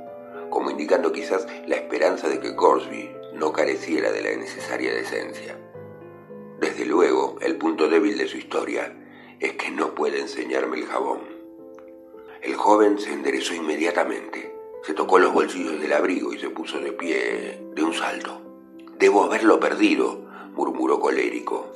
como 0.49 0.71
indicando 0.71 1.11
quizás 1.11 1.45
la 1.67 1.75
esperanza 1.75 2.27
de 2.27 2.39
que 2.39 2.49
Gorsby 2.49 3.15
no 3.33 3.53
careciera 3.53 4.11
de 4.11 4.23
la 4.23 4.35
necesaria 4.35 4.91
decencia. 4.91 5.55
Desde 6.59 6.85
luego, 6.85 7.37
el 7.41 7.57
punto 7.57 7.87
débil 7.87 8.17
de 8.17 8.27
su 8.27 8.37
historia 8.37 8.95
es 9.39 9.53
que 9.53 9.71
no 9.71 9.93
puede 9.95 10.19
enseñarme 10.19 10.77
el 10.77 10.85
jabón. 10.85 11.19
El 12.41 12.55
joven 12.55 12.99
se 12.99 13.11
enderezó 13.11 13.53
inmediatamente, 13.53 14.53
se 14.83 14.93
tocó 14.93 15.19
los 15.19 15.33
bolsillos 15.33 15.79
del 15.79 15.93
abrigo 15.93 16.33
y 16.33 16.39
se 16.39 16.49
puso 16.49 16.79
de 16.79 16.91
pie 16.91 17.61
de 17.73 17.83
un 17.83 17.93
salto. 17.93 18.41
Debo 18.97 19.23
haberlo 19.23 19.59
perdido, 19.59 20.21
murmuró 20.53 20.99
colérico. 20.99 21.71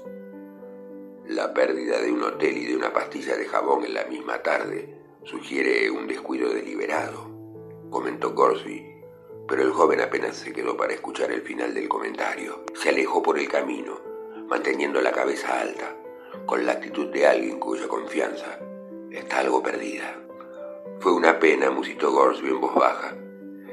La 1.28 1.54
pérdida 1.54 2.02
de 2.02 2.12
un 2.12 2.24
hotel 2.24 2.58
y 2.58 2.66
de 2.66 2.76
una 2.76 2.94
pastilla 2.94 3.36
de 3.36 3.46
jabón 3.46 3.84
en 3.86 3.94
la 3.94 4.06
misma 4.06 4.42
tarde 4.42 5.00
Sugiere 5.30 5.92
un 5.92 6.08
descuido 6.08 6.50
deliberado, 6.50 7.30
comentó 7.90 8.32
Gorsby, 8.34 8.84
pero 9.48 9.62
el 9.62 9.72
joven 9.72 10.00
apenas 10.00 10.38
se 10.38 10.54
quedó 10.54 10.78
para 10.78 10.94
escuchar 10.94 11.32
el 11.32 11.42
final 11.42 11.74
del 11.74 11.90
comentario. 11.90 12.64
Se 12.74 12.90
alejó 12.90 13.22
por 13.22 13.38
el 13.38 13.50
camino, 13.50 14.00
manteniendo 14.50 15.00
la 15.02 15.12
cabeza 15.12 15.62
alta, 15.62 15.96
con 16.46 16.66
la 16.66 16.74
actitud 16.74 17.08
de 17.08 17.28
alguien 17.28 17.60
cuya 17.60 17.88
confianza 17.88 18.60
está 19.12 19.40
algo 19.40 19.62
perdida. 19.62 20.16
Fue 21.00 21.14
una 21.14 21.40
pena, 21.40 21.70
musitó 21.70 22.12
Gorsby 22.12 22.50
en 22.50 22.60
voz 22.60 22.74
baja. 22.74 23.16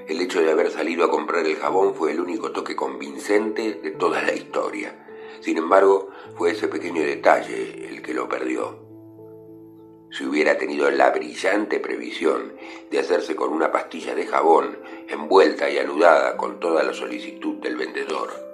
El 0.06 0.20
hecho 0.20 0.40
de 0.40 0.52
haber 0.52 0.70
salido 0.70 1.04
a 1.04 1.10
comprar 1.10 1.46
el 1.46 1.56
jabón 1.56 1.94
fue 1.94 2.12
el 2.12 2.20
único 2.20 2.52
toque 2.52 2.76
convincente 2.76 3.80
de 3.82 3.90
toda 3.92 4.22
la 4.22 4.34
historia. 4.34 4.94
Sin 5.40 5.56
embargo, 5.56 6.10
fue 6.36 6.52
ese 6.52 6.68
pequeño 6.68 7.02
detalle 7.02 7.88
el 7.88 8.02
que 8.02 8.14
lo 8.14 8.28
perdió. 8.28 8.78
Si 10.10 10.24
hubiera 10.24 10.56
tenido 10.56 10.90
la 10.90 11.10
brillante 11.10 11.80
previsión 11.80 12.54
de 12.90 12.98
hacerse 13.00 13.34
con 13.34 13.52
una 13.52 13.72
pastilla 13.72 14.14
de 14.14 14.26
jabón 14.26 14.78
envuelta 15.08 15.68
y 15.68 15.78
anudada 15.78 16.36
con 16.36 16.60
toda 16.60 16.82
la 16.84 16.94
solicitud 16.94 17.56
del 17.56 17.76
vendedor, 17.76 18.45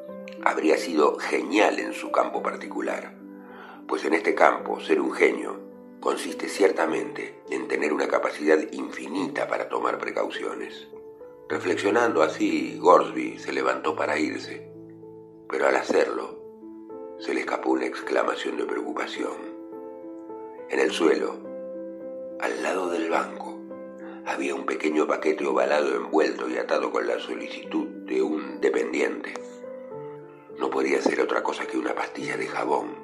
habría 0.44 0.76
sido 0.76 1.16
genial 1.18 1.78
en 1.78 1.92
su 1.92 2.11
campo 2.11 2.42
particular. 2.42 3.14
Pues 3.87 4.05
en 4.05 4.14
este 4.14 4.35
campo, 4.35 4.81
ser 4.81 5.00
un 5.00 5.12
genio 5.12 5.61
consiste 6.00 6.48
ciertamente 6.48 7.42
en 7.50 7.68
tener 7.68 7.92
una 7.92 8.09
capacidad 8.09 8.59
infinita 8.72 9.46
para 9.46 9.68
tomar 9.68 9.98
precauciones. 9.98 10.88
Reflexionando 11.48 12.22
así, 12.22 12.76
Gorsby 12.78 13.38
se 13.38 13.52
levantó 13.52 13.94
para 13.94 14.18
irse, 14.18 14.68
pero 15.48 15.68
al 15.68 15.76
hacerlo, 15.76 16.40
se 17.20 17.35
le 17.35 17.40
escapó 17.40 17.70
una 17.70 17.87
exclamación 17.87 18.57
de 18.57 18.64
preocupación. 18.64 19.37
En 20.70 20.81
el 20.81 20.90
suelo, 20.90 21.37
al 22.40 22.62
lado 22.64 22.90
del 22.90 23.09
banco, 23.09 23.61
había 24.26 24.57
un 24.57 24.66
pequeño 24.66 25.07
paquete 25.07 25.46
ovalado 25.46 25.94
envuelto 25.94 26.48
y 26.48 26.57
atado 26.57 26.90
con 26.90 27.07
la 27.07 27.20
solicitud 27.20 27.87
de 28.07 28.22
un 28.22 28.61
dependiente. 28.61 29.35
No 30.62 30.70
podía 30.70 31.03
ser 31.03 31.20
otra 31.20 31.42
cosa 31.42 31.66
que 31.66 31.77
una 31.77 31.92
pastilla 31.92 32.37
de 32.37 32.46
jabón, 32.46 32.94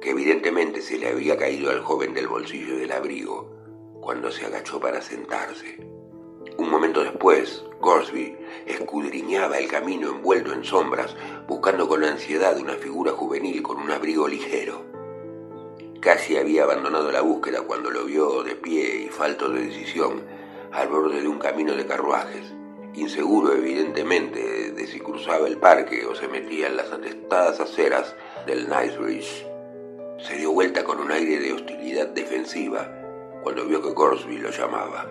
que 0.00 0.12
evidentemente 0.12 0.80
se 0.80 0.96
le 0.96 1.08
había 1.08 1.36
caído 1.36 1.70
al 1.70 1.82
joven 1.82 2.14
del 2.14 2.26
bolsillo 2.26 2.78
del 2.78 2.90
abrigo 2.90 3.50
cuando 4.00 4.32
se 4.32 4.46
agachó 4.46 4.80
para 4.80 5.02
sentarse. 5.02 5.76
Un 6.56 6.70
momento 6.70 7.04
después, 7.04 7.66
Gorsby 7.82 8.34
escudriñaba 8.64 9.58
el 9.58 9.68
camino 9.68 10.08
envuelto 10.08 10.54
en 10.54 10.64
sombras, 10.64 11.14
buscando 11.46 11.86
con 11.86 12.02
ansiedad 12.02 12.58
una 12.58 12.76
figura 12.76 13.12
juvenil 13.12 13.62
con 13.62 13.76
un 13.76 13.90
abrigo 13.90 14.26
ligero. 14.26 14.82
Casi 16.00 16.38
había 16.38 16.64
abandonado 16.64 17.12
la 17.12 17.20
búsqueda 17.20 17.60
cuando 17.60 17.90
lo 17.90 18.06
vio 18.06 18.42
de 18.42 18.54
pie 18.54 19.02
y 19.04 19.08
falto 19.10 19.50
de 19.50 19.66
decisión 19.66 20.24
al 20.72 20.88
borde 20.88 21.20
de 21.20 21.28
un 21.28 21.38
camino 21.38 21.76
de 21.76 21.84
carruajes, 21.84 22.54
inseguro 22.94 23.52
evidentemente 23.54 24.72
de 24.72 24.86
si 24.86 25.00
cruzaba 25.00 25.46
el 25.46 25.58
parque 25.58 26.04
o 26.06 26.14
se 26.14 26.28
metía 26.28 26.66
en 26.66 26.76
las 26.76 26.92
atestadas 26.92 27.60
aceras 27.60 28.14
del 28.46 28.66
Knightsbridge. 28.66 29.46
Se 30.18 30.36
dio 30.36 30.52
vuelta 30.52 30.84
con 30.84 31.00
un 31.00 31.10
aire 31.10 31.38
de 31.38 31.52
hostilidad 31.52 32.08
defensiva 32.08 32.90
cuando 33.42 33.66
vio 33.66 33.82
que 33.82 33.90
Gorsby 33.90 34.38
lo 34.38 34.50
llamaba. 34.50 35.10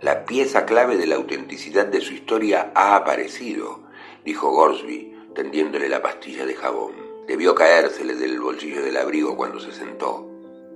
La 0.00 0.26
pieza 0.26 0.66
clave 0.66 0.96
de 0.96 1.06
la 1.06 1.14
autenticidad 1.14 1.86
de 1.86 2.00
su 2.00 2.12
historia 2.12 2.72
ha 2.74 2.96
aparecido, 2.96 3.80
dijo 4.24 4.50
Gorsby, 4.50 5.16
tendiéndole 5.34 5.88
la 5.88 6.02
pastilla 6.02 6.44
de 6.44 6.54
jabón. 6.54 6.92
Debió 7.26 7.54
caérsele 7.54 8.14
del 8.14 8.38
bolsillo 8.38 8.82
del 8.82 8.98
abrigo 8.98 9.36
cuando 9.36 9.60
se 9.60 9.72
sentó. 9.72 10.30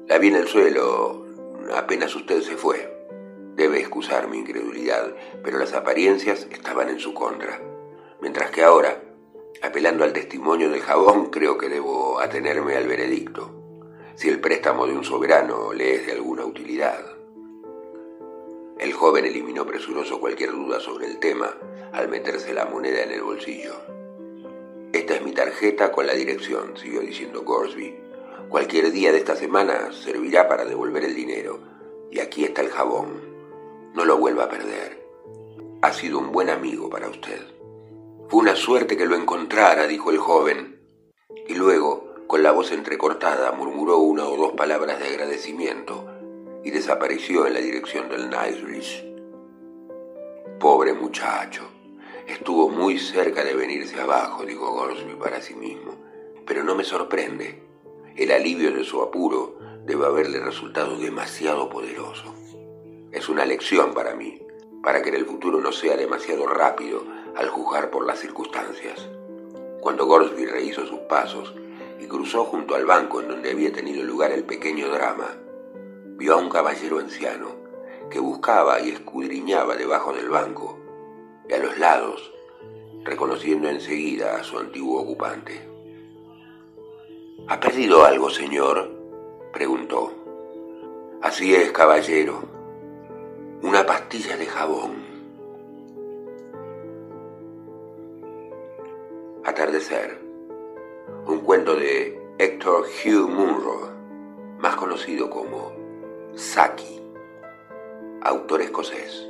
La 0.07 0.17
vi 0.17 0.29
en 0.29 0.37
el 0.37 0.49
suelo 0.49 1.27
apenas 1.77 2.15
usted 2.15 2.41
se 2.41 2.57
fue. 2.57 2.98
Debe 3.59 3.81
excusar 3.81 4.29
mi 4.29 4.39
incredulidad, 4.39 5.17
pero 5.43 5.59
las 5.59 5.75
apariencias 5.75 6.47
estaban 6.53 6.91
en 6.91 7.01
su 7.01 7.13
contra. 7.13 7.61
Mientras 8.21 8.53
que 8.53 8.63
ahora, 8.63 9.03
apelando 9.61 10.05
al 10.05 10.13
testimonio 10.13 10.71
del 10.71 10.81
jabón, 10.81 11.31
creo 11.31 11.59
que 11.59 11.69
debo 11.69 12.21
atenerme 12.21 12.77
al 12.77 12.87
veredicto, 12.87 13.51
si 14.15 14.29
el 14.29 14.39
préstamo 14.39 14.87
de 14.87 14.93
un 14.93 15.03
soberano 15.03 15.73
le 15.73 15.97
es 15.97 16.07
de 16.07 16.13
alguna 16.13 16.45
utilidad. 16.45 17.05
El 18.79 18.93
joven 18.93 19.25
eliminó 19.25 19.67
presuroso 19.67 20.21
cualquier 20.21 20.53
duda 20.53 20.79
sobre 20.79 21.09
el 21.09 21.19
tema 21.19 21.53
al 21.93 22.09
meterse 22.09 22.55
la 22.55 22.67
moneda 22.67 23.03
en 23.03 23.11
el 23.11 23.23
bolsillo. 23.23 23.75
Esta 24.93 25.17
es 25.17 25.23
mi 25.23 25.33
tarjeta 25.33 25.91
con 25.91 26.07
la 26.07 26.15
dirección, 26.15 26.77
siguió 26.77 27.01
diciendo 27.01 27.43
Gorsby. 27.43 27.93
Cualquier 28.51 28.93
día 28.93 29.11
de 29.11 29.19
esta 29.19 29.35
semana 29.35 29.93
servirá 29.93 30.47
para 30.47 30.65
devolver 30.65 31.05
el 31.05 31.17
dinero. 31.17 31.59
Y 32.13 32.21
aquí 32.21 32.45
está 32.45 32.63
el 32.63 32.69
jabón. 32.69 33.38
No 33.99 34.05
lo 34.05 34.17
vuelva 34.17 34.45
a 34.45 34.49
perder. 34.49 35.05
Ha 35.83 35.93
sido 35.93 36.21
un 36.21 36.31
buen 36.31 36.51
amigo 36.51 36.89
para 36.89 37.09
usted. 37.09 37.43
Fue 38.29 38.39
una 38.39 38.55
suerte 38.55 38.97
que 38.97 39.07
lo 39.07 39.17
encontrara, 39.17 39.89
dijo 39.89 40.13
el 40.13 40.19
joven. 40.19 40.81
Y 41.49 41.57
luego, 41.57 42.15
con 42.29 42.45
la 42.45 42.53
voz 42.53 42.71
entrecortada, 42.71 43.51
murmuró 43.51 43.99
una 43.99 44.25
o 44.25 44.37
dos 44.37 44.53
palabras 44.53 45.01
de 45.01 45.09
agradecimiento 45.09 46.07
y 46.63 46.71
desapareció 46.71 47.49
en 47.49 47.55
la 47.55 47.61
dirección 47.61 48.09
del 48.09 48.29
Knightsbridge. 48.29 49.05
Pobre 50.61 50.93
muchacho. 50.93 51.69
Estuvo 52.29 52.69
muy 52.69 53.01
cerca 53.01 53.43
de 53.43 53.57
venirse 53.57 54.01
abajo, 54.01 54.45
dijo 54.45 54.71
Gorsby 54.75 55.17
para 55.17 55.43
sí 55.43 55.57
mismo. 55.57 55.97
Pero 56.47 56.63
no 56.63 56.77
me 56.77 56.85
sorprende. 56.85 57.65
El 58.15 58.31
alivio 58.31 58.71
de 58.71 58.85
su 58.85 59.03
apuro 59.03 59.59
debe 59.85 60.07
haberle 60.07 60.39
resultado 60.39 60.97
demasiado 60.99 61.69
poderoso. 61.69 62.33
Es 63.19 63.29
una 63.29 63.45
lección 63.45 63.95
para 63.95 64.15
mí, 64.15 64.41
para 64.81 65.03
que 65.03 65.09
en 65.09 65.17
el 65.17 65.27
futuro 65.27 65.61
no 65.61 65.73
sea 65.73 65.97
demasiado 65.97 66.47
rápido 66.47 67.03
al 67.35 67.49
juzgar 67.49 67.91
por 67.91 68.07
las 68.07 68.21
circunstancias. 68.21 69.09
Cuando 69.81 70.07
Gorsby 70.07 70.47
rehizo 70.47 70.87
sus 70.87 71.01
pasos 71.01 71.53
y 71.99 72.07
cruzó 72.07 72.45
junto 72.45 72.77
al 72.77 72.87
banco 72.87 73.21
en 73.21 73.27
donde 73.27 73.51
había 73.51 73.73
tenido 73.73 74.05
lugar 74.05 74.31
el 74.31 74.45
pequeño 74.45 74.89
drama, 74.91 75.37
vio 76.17 76.35
a 76.35 76.37
un 76.37 76.49
caballero 76.49 77.01
anciano 77.01 77.57
que 78.09 78.21
buscaba 78.21 78.79
y 78.81 78.91
escudriñaba 78.91 79.75
debajo 79.75 80.13
del 80.13 80.29
banco 80.29 80.79
y 81.49 81.55
a 81.55 81.59
los 81.59 81.77
lados, 81.77 82.33
reconociendo 83.03 83.69
enseguida 83.69 84.37
a 84.37 84.45
su 84.45 84.61
antiguo 84.61 85.01
ocupante. 85.01 85.69
¿Ha 87.49 87.59
perdido 87.59 88.05
algo, 88.05 88.31
señor? 88.31 88.89
preguntó. 89.53 90.13
Así 91.21 91.53
es, 91.53 91.73
caballero. 91.73 92.58
Una 93.61 93.85
pastilla 93.85 94.37
de 94.37 94.47
jabón. 94.47 95.03
Atardecer. 99.45 100.23
Un 101.27 101.41
cuento 101.41 101.75
de 101.75 102.21
Héctor 102.39 102.85
Hugh 102.85 103.29
Munro, 103.29 103.91
más 104.59 104.77
conocido 104.77 105.29
como 105.29 105.73
Saki, 106.37 107.03
autor 108.23 108.63
escocés. 108.63 109.27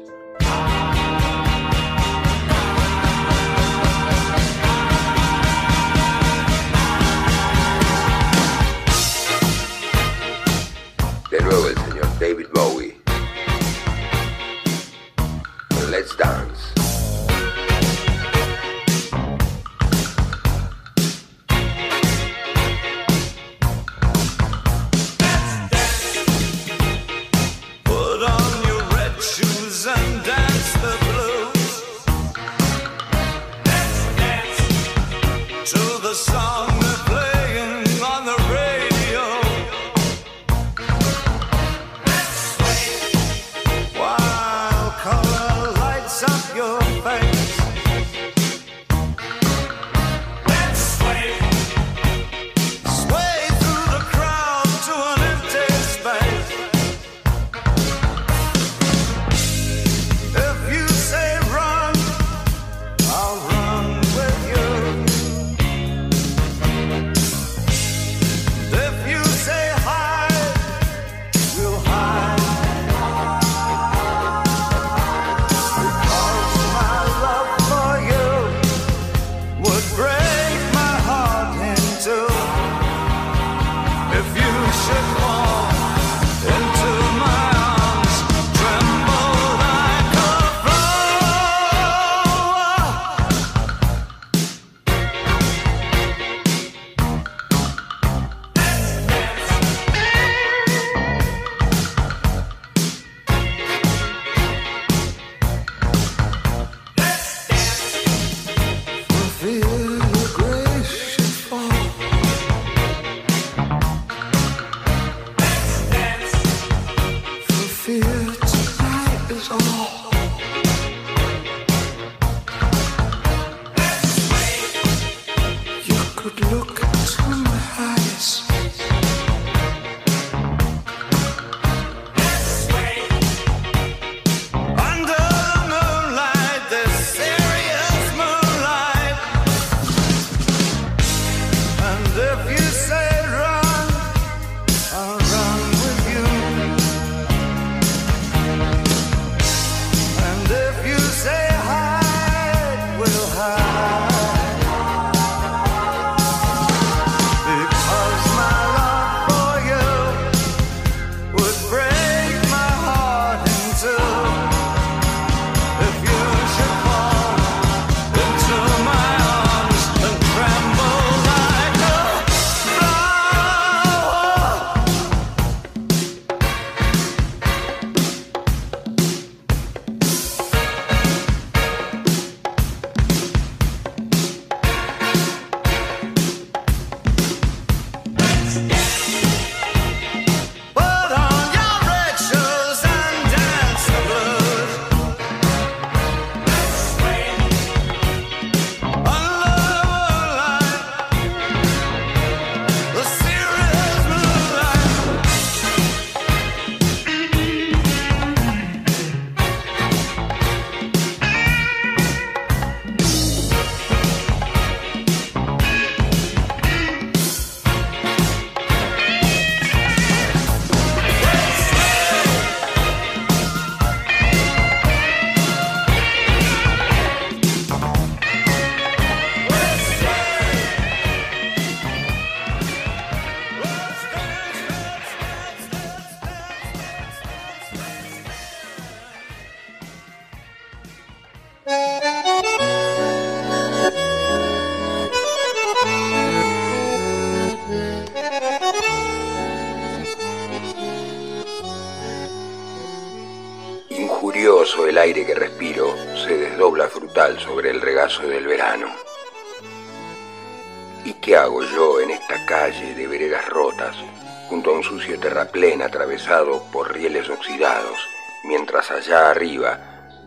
Atravesado 265.82 266.62
por 266.72 266.92
rieles 266.92 267.28
oxidados, 267.28 267.98
mientras 268.44 268.90
allá 268.90 269.30
arriba 269.30 269.78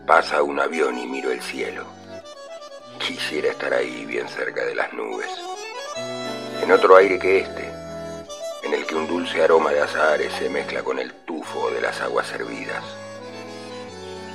pasa 0.06 0.42
un 0.42 0.60
avión 0.60 0.98
y 0.98 1.06
miro 1.06 1.30
el 1.30 1.40
cielo? 1.40 1.84
Quisiera 2.98 3.50
estar 3.50 3.72
ahí 3.72 4.04
bien 4.04 4.28
cerca 4.28 4.64
de 4.64 4.74
las 4.74 4.92
nubes, 4.92 5.30
en 6.62 6.70
otro 6.72 6.96
aire 6.96 7.18
que 7.18 7.40
este, 7.40 7.70
en 8.62 8.74
el 8.74 8.86
que 8.86 8.94
un 8.94 9.06
dulce 9.06 9.42
aroma 9.42 9.72
de 9.72 9.80
azahares 9.80 10.32
se 10.34 10.48
mezcla 10.48 10.82
con 10.82 10.98
el 10.98 11.12
tufo 11.12 11.70
de 11.70 11.80
las 11.80 12.00
aguas 12.00 12.30
hervidas 12.32 12.84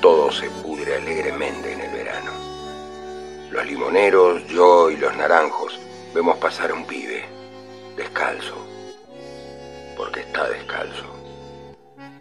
todo 0.01 0.31
se 0.31 0.49
pudre 0.49 0.95
alegremente 0.95 1.73
en 1.73 1.81
el 1.81 1.91
verano. 1.91 2.31
Los 3.49 3.65
limoneros, 3.65 4.45
yo 4.47 4.91
y 4.91 4.97
los 4.97 5.15
naranjos 5.17 5.79
vemos 6.13 6.37
pasar 6.37 6.71
un 6.71 6.85
pibe, 6.85 7.25
descalzo, 7.95 8.55
porque 9.97 10.21
está 10.21 10.47
descalzo. 10.47 11.05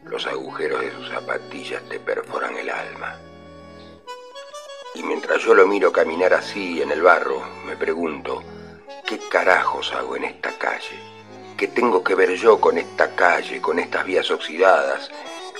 Los 0.04 0.26
agujeros 0.26 0.80
de 0.80 0.90
sus 0.92 1.08
zapatillas 1.10 1.82
te 1.88 2.00
perforan 2.00 2.56
el 2.56 2.70
alma. 2.70 3.20
Y 4.94 5.02
mientras 5.02 5.42
yo 5.42 5.54
lo 5.54 5.66
miro 5.66 5.92
caminar 5.92 6.32
así 6.32 6.80
en 6.80 6.90
el 6.90 7.02
barro, 7.02 7.42
me 7.66 7.76
pregunto, 7.76 8.42
¿qué 9.06 9.18
carajos 9.28 9.92
hago 9.92 10.16
en 10.16 10.24
esta 10.24 10.56
calle? 10.56 10.98
¿Qué 11.56 11.68
tengo 11.68 12.02
que 12.02 12.14
ver 12.14 12.34
yo 12.34 12.58
con 12.60 12.78
esta 12.78 13.14
calle, 13.14 13.60
con 13.60 13.78
estas 13.78 14.06
vías 14.06 14.30
oxidadas, 14.30 15.10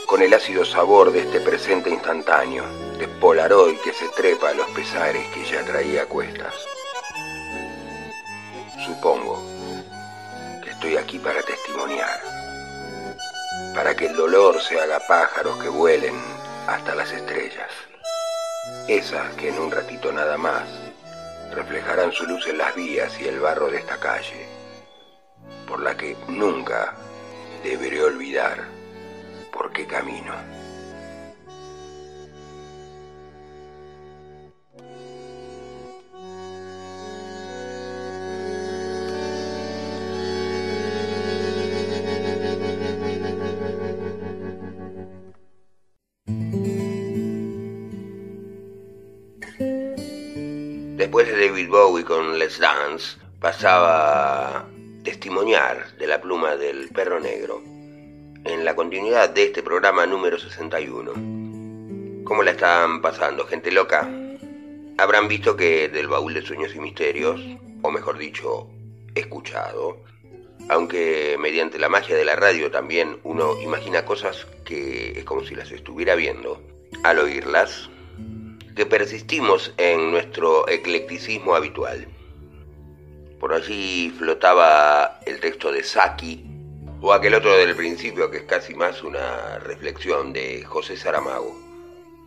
con 0.06 0.22
el 0.22 0.32
ácido 0.32 0.64
sabor 0.64 1.12
de 1.12 1.20
este 1.20 1.40
presente 1.40 1.90
instantáneo, 1.90 2.64
de 2.98 3.08
Polaroid 3.08 3.78
que 3.80 3.92
se 3.92 4.08
trepa 4.08 4.50
a 4.50 4.54
los 4.54 4.68
pesares 4.68 5.26
que 5.34 5.44
ya 5.44 5.62
traía 5.64 6.02
a 6.02 6.06
cuestas. 6.06 6.54
Supongo 8.86 9.55
estoy 10.86 11.02
aquí 11.02 11.18
para 11.18 11.42
testimoniar, 11.42 12.20
para 13.74 13.96
que 13.96 14.06
el 14.06 14.14
dolor 14.14 14.60
se 14.60 14.78
haga 14.78 15.00
pájaros 15.00 15.60
que 15.60 15.68
vuelen 15.68 16.14
hasta 16.68 16.94
las 16.94 17.10
estrellas, 17.10 17.70
esas 18.86 19.34
que 19.34 19.48
en 19.48 19.58
un 19.58 19.72
ratito 19.72 20.12
nada 20.12 20.38
más 20.38 20.62
reflejarán 21.50 22.12
su 22.12 22.24
luz 22.26 22.46
en 22.46 22.58
las 22.58 22.72
vías 22.76 23.20
y 23.20 23.26
el 23.26 23.40
barro 23.40 23.68
de 23.68 23.78
esta 23.78 23.98
calle, 23.98 24.46
por 25.66 25.82
la 25.82 25.96
que 25.96 26.16
nunca 26.28 26.94
deberé 27.64 28.04
olvidar 28.04 28.68
por 29.52 29.72
qué 29.72 29.88
camino. 29.88 30.34
David 51.66 51.78
Bowie 51.78 52.04
con 52.04 52.38
Let's 52.38 52.60
Dance, 52.60 53.16
pasaba 53.40 54.68
testimoniar 55.02 55.96
de 55.98 56.06
la 56.06 56.20
pluma 56.20 56.54
del 56.54 56.90
perro 56.90 57.18
negro 57.18 57.60
en 58.44 58.64
la 58.64 58.76
continuidad 58.76 59.30
de 59.30 59.46
este 59.46 59.64
programa 59.64 60.06
número 60.06 60.38
61. 60.38 62.22
¿Cómo 62.22 62.44
la 62.44 62.52
están 62.52 63.02
pasando, 63.02 63.46
gente 63.46 63.72
loca? 63.72 64.08
Habrán 64.96 65.26
visto 65.26 65.56
que 65.56 65.88
del 65.88 66.06
baúl 66.06 66.34
de 66.34 66.42
sueños 66.42 66.72
y 66.72 66.78
misterios, 66.78 67.40
o 67.82 67.90
mejor 67.90 68.16
dicho, 68.16 68.68
escuchado, 69.16 70.04
aunque 70.68 71.36
mediante 71.40 71.80
la 71.80 71.88
magia 71.88 72.14
de 72.14 72.24
la 72.24 72.36
radio 72.36 72.70
también 72.70 73.18
uno 73.24 73.60
imagina 73.60 74.04
cosas 74.04 74.46
que 74.64 75.18
es 75.18 75.24
como 75.24 75.44
si 75.44 75.56
las 75.56 75.72
estuviera 75.72 76.14
viendo 76.14 76.62
al 77.02 77.18
oírlas, 77.18 77.90
que 78.76 78.84
persistimos 78.84 79.72
en 79.78 80.10
nuestro 80.10 80.68
eclecticismo 80.68 81.54
habitual. 81.54 82.06
Por 83.40 83.54
allí 83.54 84.12
flotaba 84.18 85.18
el 85.24 85.40
texto 85.40 85.72
de 85.72 85.82
Saki 85.82 86.44
o 87.00 87.14
aquel 87.14 87.34
otro 87.34 87.56
del 87.56 87.74
principio 87.74 88.30
que 88.30 88.36
es 88.38 88.42
casi 88.44 88.74
más 88.74 89.02
una 89.02 89.58
reflexión 89.60 90.34
de 90.34 90.62
José 90.62 90.98
Saramago. 90.98 91.58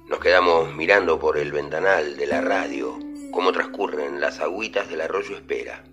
Nos 0.07 0.19
quedamos 0.19 0.73
mirando 0.73 1.19
por 1.19 1.37
el 1.37 1.51
ventanal 1.51 2.17
de 2.17 2.25
la 2.25 2.41
radio 2.41 2.97
cómo 3.31 3.51
transcurren 3.51 4.19
las 4.19 4.39
agüitas 4.39 4.89
del 4.89 5.01
arroyo 5.01 5.35
Espera. 5.35 5.83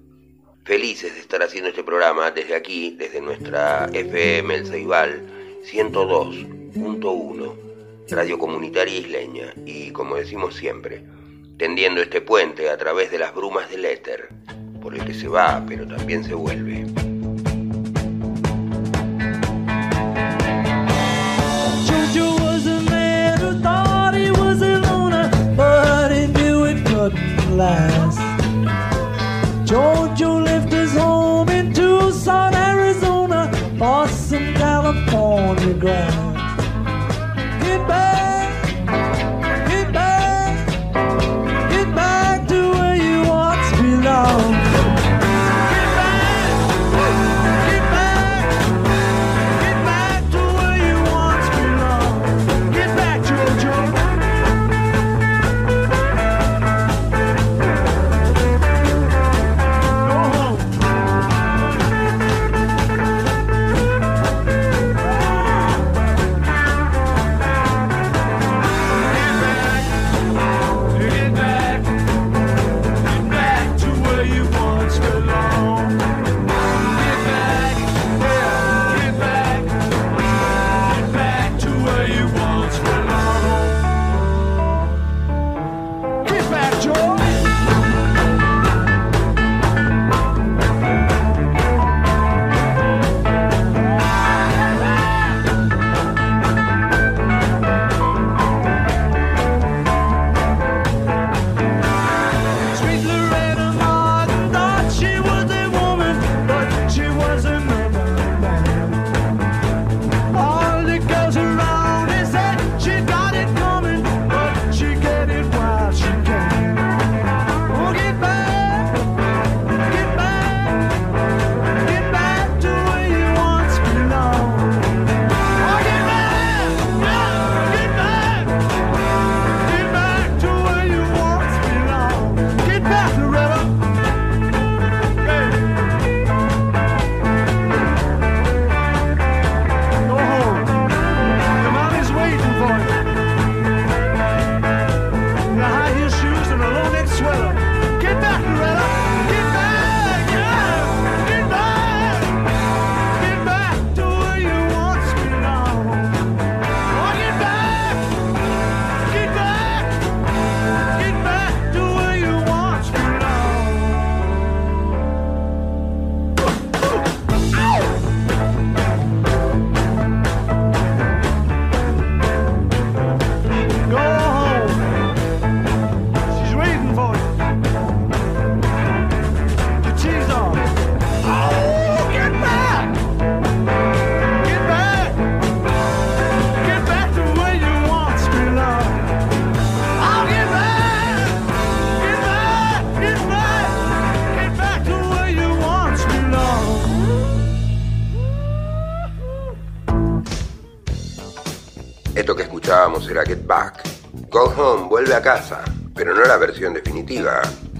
Felices 0.65 1.13
de 1.15 1.21
estar 1.21 1.43
haciendo 1.43 1.69
este 1.69 1.85
programa 1.85 2.31
desde 2.31 2.55
aquí, 2.55 2.97
desde 2.99 3.21
nuestra 3.21 3.91
FM 3.93 4.55
El 4.55 4.67
Ceibal 4.67 5.23
102.1, 5.71 7.66
Radio 8.09 8.39
Comunitaria 8.39 8.99
Isleña, 9.01 9.53
y 9.65 9.91
como 9.91 10.15
decimos 10.15 10.55
siempre, 10.55 11.03
tendiendo 11.57 12.01
este 12.01 12.21
puente 12.21 12.71
a 12.71 12.77
través 12.77 13.11
de 13.11 13.19
las 13.19 13.35
brumas 13.35 13.69
del 13.69 13.85
éter, 13.85 14.29
por 14.81 14.95
el 14.95 15.05
que 15.05 15.13
se 15.13 15.27
va, 15.27 15.65
pero 15.67 15.87
también 15.87 16.23
se 16.23 16.35
vuelve. 16.35 16.87
Left 30.19 30.73
his 30.73 30.97
home 30.97 31.49
in 31.49 31.73
Tucson, 31.73 32.55
Arizona, 32.55 33.51
California 33.79 35.75
grass. 35.75 36.26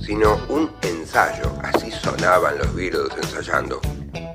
Sino 0.01 0.41
un 0.49 0.71
ensayo. 0.83 1.53
Así 1.63 1.91
sonaban 1.91 2.59
los 2.59 2.75
Beatles 2.75 3.11
ensayando. 3.17 3.81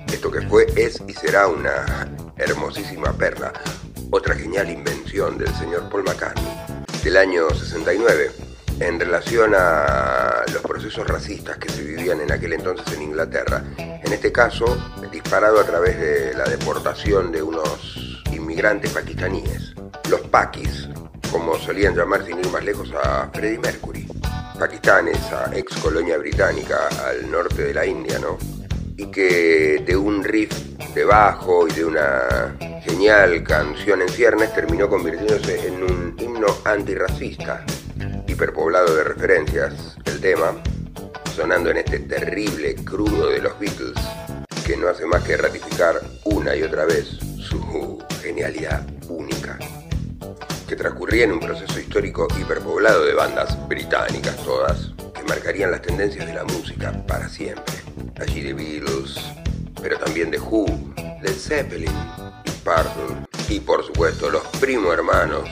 Esto 0.08 0.30
que 0.30 0.42
fue, 0.42 0.68
es 0.76 1.02
y 1.08 1.14
será 1.14 1.48
una 1.48 2.08
hermosísima 2.38 3.12
perla. 3.14 3.52
Otra 4.12 4.36
genial 4.36 4.70
invención 4.70 5.38
del 5.38 5.54
señor 5.56 5.90
Paul 5.90 6.04
McCartney. 6.04 6.46
Del 7.04 7.18
año 7.18 7.50
69. 7.50 8.32
En 8.80 9.00
relación 9.00 9.54
a 9.56 10.44
los 10.54 10.62
procesos 10.62 11.08
racistas 11.08 11.58
que 11.58 11.70
se 11.70 11.84
vivían 11.84 12.22
en 12.22 12.32
aquel 12.32 12.54
entonces 12.54 12.86
en 12.94 13.04
Inglaterra. 13.04 13.64
En 13.78 14.12
este 14.12 14.32
caso, 14.32 14.66
disparado 15.12 15.60
a 15.60 15.64
través 15.64 16.00
de 16.00 16.34
la 16.34 16.44
deportación 16.46 17.32
de 17.32 17.42
unos 17.42 18.24
inmigrantes 18.32 18.92
pakistaníes. 18.92 19.74
Los 20.10 20.22
Pakis, 20.22 20.90
como 21.32 21.58
solían 21.58 21.96
llamar 21.96 22.26
sin 22.26 22.40
ir 22.40 22.50
más 22.50 22.64
lejos 22.64 22.92
a 23.04 23.30
Freddie 23.34 23.60
Mercury. 23.60 24.11
Pakistán, 24.62 25.08
esa 25.08 25.50
ex 25.56 25.76
colonia 25.78 26.20
británica 26.20 26.88
al 27.08 27.32
norte 27.32 27.64
de 27.64 27.74
la 27.74 27.84
India, 27.84 28.20
¿no? 28.20 28.38
Y 28.96 29.10
que 29.10 29.84
de 29.84 29.98
un 29.98 30.24
riff 30.24 30.54
de 30.94 31.04
bajo 31.04 31.68
y 31.68 31.72
de 31.72 31.84
una 31.84 32.56
genial 32.84 33.42
canción 33.42 34.04
en 34.04 34.10
ciernes 34.10 34.54
terminó 34.54 34.88
convirtiéndose 34.88 35.68
en 35.68 35.82
un 35.82 36.16
himno 36.20 36.46
antirracista, 36.64 37.66
hiperpoblado 38.28 38.96
de 38.98 39.04
referencias, 39.04 39.98
el 40.06 40.22
tema, 40.22 40.54
sonando 41.36 41.72
en 41.72 41.78
este 41.78 41.98
terrible 41.98 42.76
crudo 42.76 43.30
de 43.30 43.40
los 43.40 43.58
Beatles, 43.58 43.98
que 44.64 44.78
no 44.78 44.90
hace 44.90 45.08
más 45.08 45.24
que 45.24 45.38
ratificar 45.38 46.00
una 46.26 46.56
y 46.56 46.62
otra 46.62 46.86
vez 46.86 47.08
su 47.40 47.98
genialidad 48.22 48.86
única 49.10 49.58
que 50.72 50.78
transcurría 50.78 51.26
en 51.26 51.34
un 51.34 51.42
proceso 51.42 51.78
histórico 51.82 52.30
hiperpoblado 52.40 53.04
de 53.04 53.14
bandas 53.14 53.68
británicas 53.68 54.38
todas, 54.38 54.94
que 55.14 55.22
marcarían 55.24 55.70
las 55.70 55.82
tendencias 55.82 56.26
de 56.26 56.34
la 56.34 56.46
música 56.46 56.94
para 57.06 57.28
siempre. 57.28 57.76
Allí 58.22 58.42
The 58.42 58.54
Beatles, 58.54 59.20
pero 59.82 60.00
también 60.00 60.32
The 60.32 60.40
Who, 60.40 60.94
Led 61.22 61.36
Zeppelin 61.36 61.92
Purple, 62.64 63.18
y 63.50 63.60
por 63.60 63.86
supuesto 63.86 64.30
los 64.30 64.44
primo 64.62 64.94
hermanos 64.94 65.50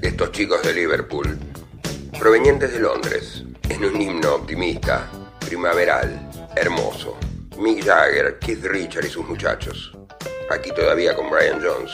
de 0.00 0.08
estos 0.08 0.32
chicos 0.32 0.60
de 0.64 0.74
Liverpool, 0.74 1.38
provenientes 2.18 2.72
de 2.72 2.80
Londres, 2.80 3.44
en 3.68 3.84
un 3.84 4.02
himno 4.02 4.34
optimista, 4.34 5.08
primaveral, 5.38 6.50
hermoso. 6.56 7.16
Mick 7.58 7.84
Jagger, 7.84 8.40
Keith 8.40 8.64
Richard 8.64 9.04
y 9.04 9.08
sus 9.08 9.24
muchachos. 9.24 9.96
Aquí 10.50 10.72
todavía 10.74 11.14
con 11.14 11.30
Brian 11.30 11.62
Jones, 11.62 11.92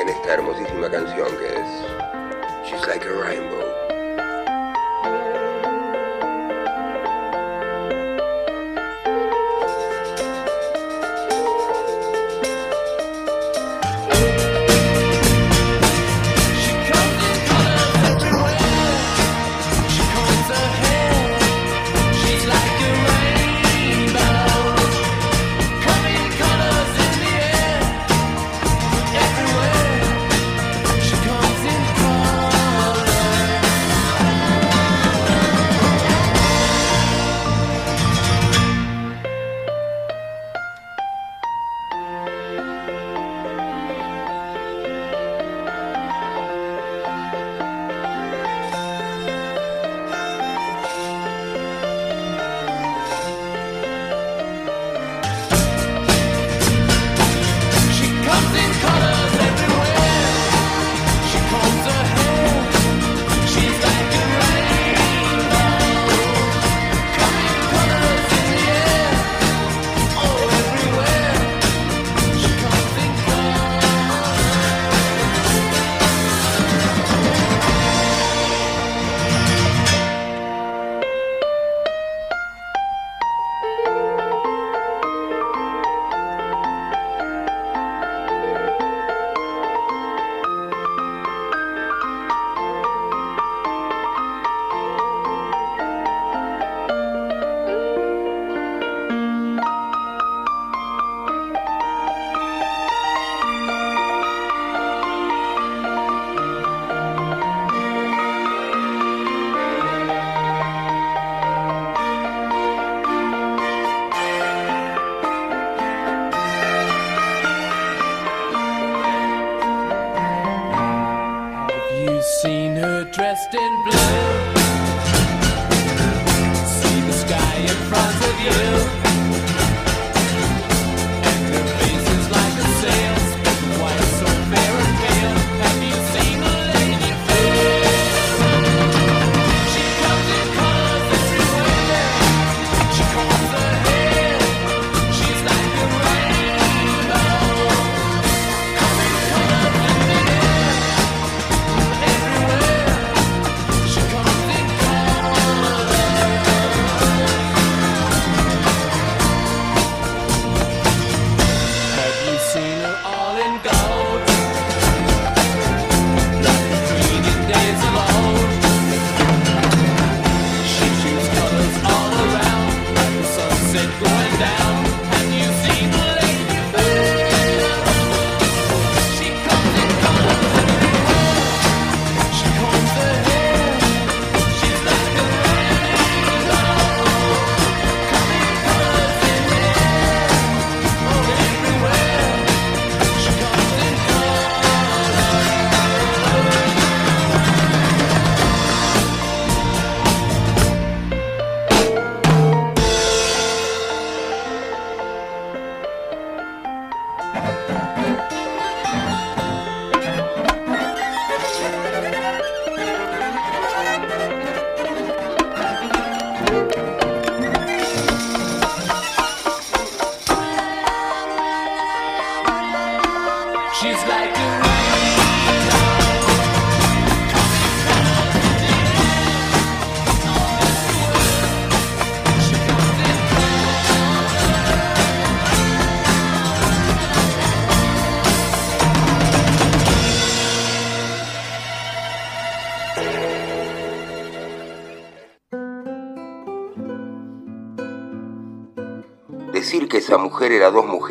en 0.00 0.08
esta 0.08 0.34
hermosísima 0.34 0.88
canción 0.88 1.28
que 1.36 1.46
es 1.46 1.79
Like 2.90 3.04
a 3.04 3.14
Rainbow. 3.14 3.59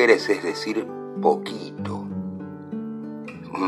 Es 0.07 0.41
decir 0.41 0.87
poquito. 1.21 2.07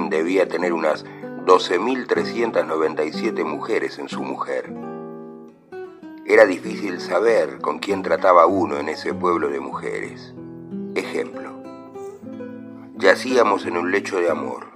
Debía 0.09 0.47
tener 0.47 0.71
unas 0.71 1.03
12.397 1.45 3.43
mujeres 3.43 3.99
en 3.99 4.07
su 4.07 4.23
mujer. 4.23 4.73
Era 6.25 6.45
difícil 6.45 7.01
saber 7.01 7.59
con 7.59 7.79
quién 7.79 8.01
trataba 8.01 8.45
uno 8.45 8.77
en 8.77 8.87
ese 8.87 9.13
pueblo 9.13 9.49
de 9.49 9.59
mujeres. 9.59 10.33
Ejemplo. 10.95 11.51
Yacíamos 12.95 13.65
en 13.65 13.75
un 13.75 13.91
lecho 13.91 14.17
de 14.19 14.29
amor. 14.29 14.67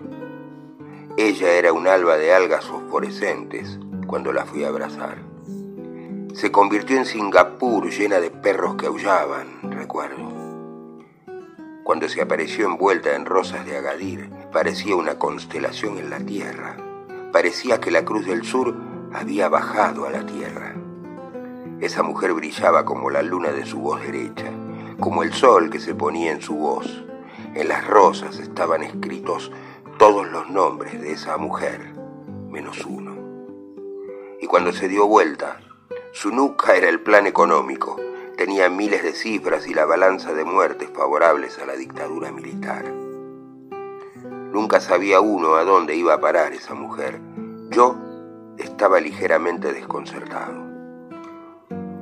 Ella 1.16 1.53
era 1.53 1.72
un 1.72 1.88
alba 1.88 2.18
de 2.18 2.34
algas 2.34 2.66
fosforescentes 2.66 3.80
cuando 4.08 4.34
la 4.34 4.45
fui 4.45 4.66
a 4.66 4.68
abrazar. 4.68 5.20
Se 6.34 6.51
convirtió 6.51 6.97
en 6.97 7.06
Singapur 7.06 7.89
llena 7.89 8.20
de 8.20 8.30
perros 8.30 8.76
que 8.76 8.88
aullaban, 8.88 9.72
recuerdo. 9.72 10.34
Cuando 11.86 12.09
se 12.09 12.19
apareció 12.19 12.65
envuelta 12.65 13.13
en 13.13 13.27
rosas 13.27 13.63
de 13.63 13.77
Agadir, 13.77 14.31
parecía 14.51 14.95
una 14.95 15.19
constelación 15.19 15.99
en 15.99 16.09
la 16.09 16.17
tierra. 16.17 16.77
Parecía 17.31 17.79
que 17.79 17.91
la 17.91 18.03
Cruz 18.03 18.25
del 18.25 18.43
Sur 18.43 18.75
había 19.13 19.49
bajado 19.49 20.07
a 20.07 20.09
la 20.09 20.25
tierra. 20.25 20.73
Esa 21.79 22.01
mujer 22.01 22.33
brillaba 22.33 22.86
como 22.86 23.11
la 23.11 23.21
luna 23.21 23.51
de 23.51 23.67
su 23.67 23.77
voz 23.77 24.01
derecha, 24.01 24.51
como 24.99 25.21
el 25.21 25.31
sol 25.31 25.69
que 25.69 25.79
se 25.79 25.93
ponía 25.93 26.31
en 26.31 26.41
su 26.41 26.55
voz. 26.55 27.05
En 27.53 27.67
las 27.67 27.86
rosas 27.86 28.39
estaban 28.39 28.81
escritos 28.81 29.51
todos 29.99 30.27
los 30.31 30.49
nombres 30.49 30.99
de 30.99 31.11
esa 31.11 31.38
mujer, 31.38 31.93
menos 32.49 32.83
uno. 32.83 33.15
Y 34.41 34.47
cuando 34.47 34.73
se 34.73 34.88
dio 34.88 35.05
vuelta, 35.05 35.59
su 36.13 36.31
nuca 36.31 36.75
era 36.75 36.89
el 36.89 37.01
plan 37.01 37.27
económico, 37.27 38.01
tenía 38.36 38.69
miles 38.69 39.03
de 39.03 39.13
cifras 39.13 39.67
y 39.67 39.73
la 39.73 39.86
balanza 39.86 40.33
de 40.33 40.43
muertes 40.43 40.89
favorables 40.93 41.57
a 41.59 41.65
la 41.65 41.73
dictadura 41.73 42.31
militar. 42.31 42.86
Nunca 44.51 44.79
sabía 44.79 45.19
uno 45.21 45.55
a 45.55 45.63
dónde 45.63 45.95
iba 45.95 46.13
a 46.13 46.21
parar 46.21 46.53
esa 46.53 46.73
mujer. 46.73 47.19
Yo 47.69 47.95
estaba 48.57 48.99
ligeramente 48.99 49.73
desconcertado. 49.73 50.63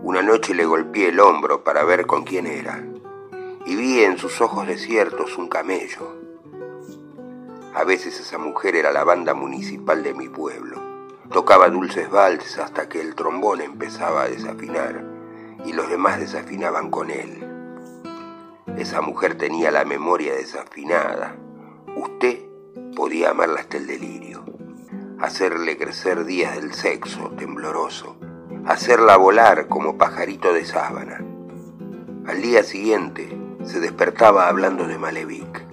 Una 0.04 0.22
noche 0.22 0.54
le 0.54 0.66
golpeé 0.66 1.10
el 1.10 1.20
hombro 1.20 1.64
para 1.64 1.84
ver 1.84 2.06
con 2.06 2.24
quién 2.24 2.46
era 2.46 2.84
y 3.66 3.76
vi 3.76 4.02
en 4.04 4.18
sus 4.18 4.42
ojos 4.42 4.68
desiertos 4.68 5.38
un 5.38 5.48
camello. 5.48 6.16
A 7.74 7.84
veces 7.86 8.20
esa 8.20 8.38
mujer 8.38 8.76
era 8.76 8.92
la 8.92 9.04
banda 9.04 9.34
municipal 9.34 10.04
de 10.04 10.14
mi 10.14 10.30
pueblo. 10.30 10.82
Tocaba 11.32 11.70
dulces 11.70 12.10
valses 12.10 12.60
hasta 12.60 12.90
que 12.90 13.02
el 13.02 13.16
trombón 13.16 13.62
empezaba 13.62 14.24
a 14.24 14.28
desafinar 14.28 15.13
y 15.66 15.74
los 15.74 15.90
demás 15.90 16.20
desafinaban 16.20 16.90
con 16.90 17.10
él. 17.10 17.44
Esa 18.78 19.02
mujer 19.02 19.36
tenía 19.36 19.72
la 19.72 19.86
memoria 19.86 20.34
desafinada. 20.34 21.36
Usted 21.96 22.40
podía 22.96 23.32
amarla 23.32 23.62
hasta 23.62 23.78
el 23.78 23.88
delirio, 23.88 24.44
hacerle 25.20 25.78
crecer 25.78 26.26
días 26.26 26.56
del 26.56 26.74
sexo 26.74 27.32
tembloroso, 27.38 28.18
hacerla 28.66 29.18
volar 29.18 29.68
como 29.68 29.98
pajarito 29.98 30.54
de 30.54 30.66
sábana. 30.66 31.24
Al 32.26 32.42
día 32.42 32.64
siguiente 32.64 33.38
se 33.64 33.80
despertaba 33.80 34.48
hablando 34.48 34.88
de 34.88 34.98
Malevich. 34.98 35.66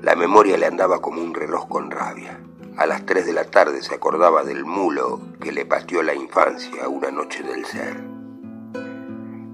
La 0.00 0.14
memoria 0.14 0.56
le 0.56 0.66
andaba 0.66 1.00
como 1.00 1.22
un 1.22 1.34
reloj 1.34 1.68
con 1.68 1.90
rabia. 1.90 2.40
A 2.76 2.86
las 2.86 3.04
tres 3.04 3.26
de 3.26 3.32
la 3.32 3.44
tarde 3.44 3.82
se 3.82 3.94
acordaba 3.94 4.44
del 4.44 4.64
mulo 4.64 5.20
que 5.40 5.52
le 5.52 5.66
pateó 5.66 6.02
la 6.02 6.14
infancia 6.14 6.88
una 6.88 7.10
noche 7.10 7.42
del 7.42 7.64
ser. 7.66 8.19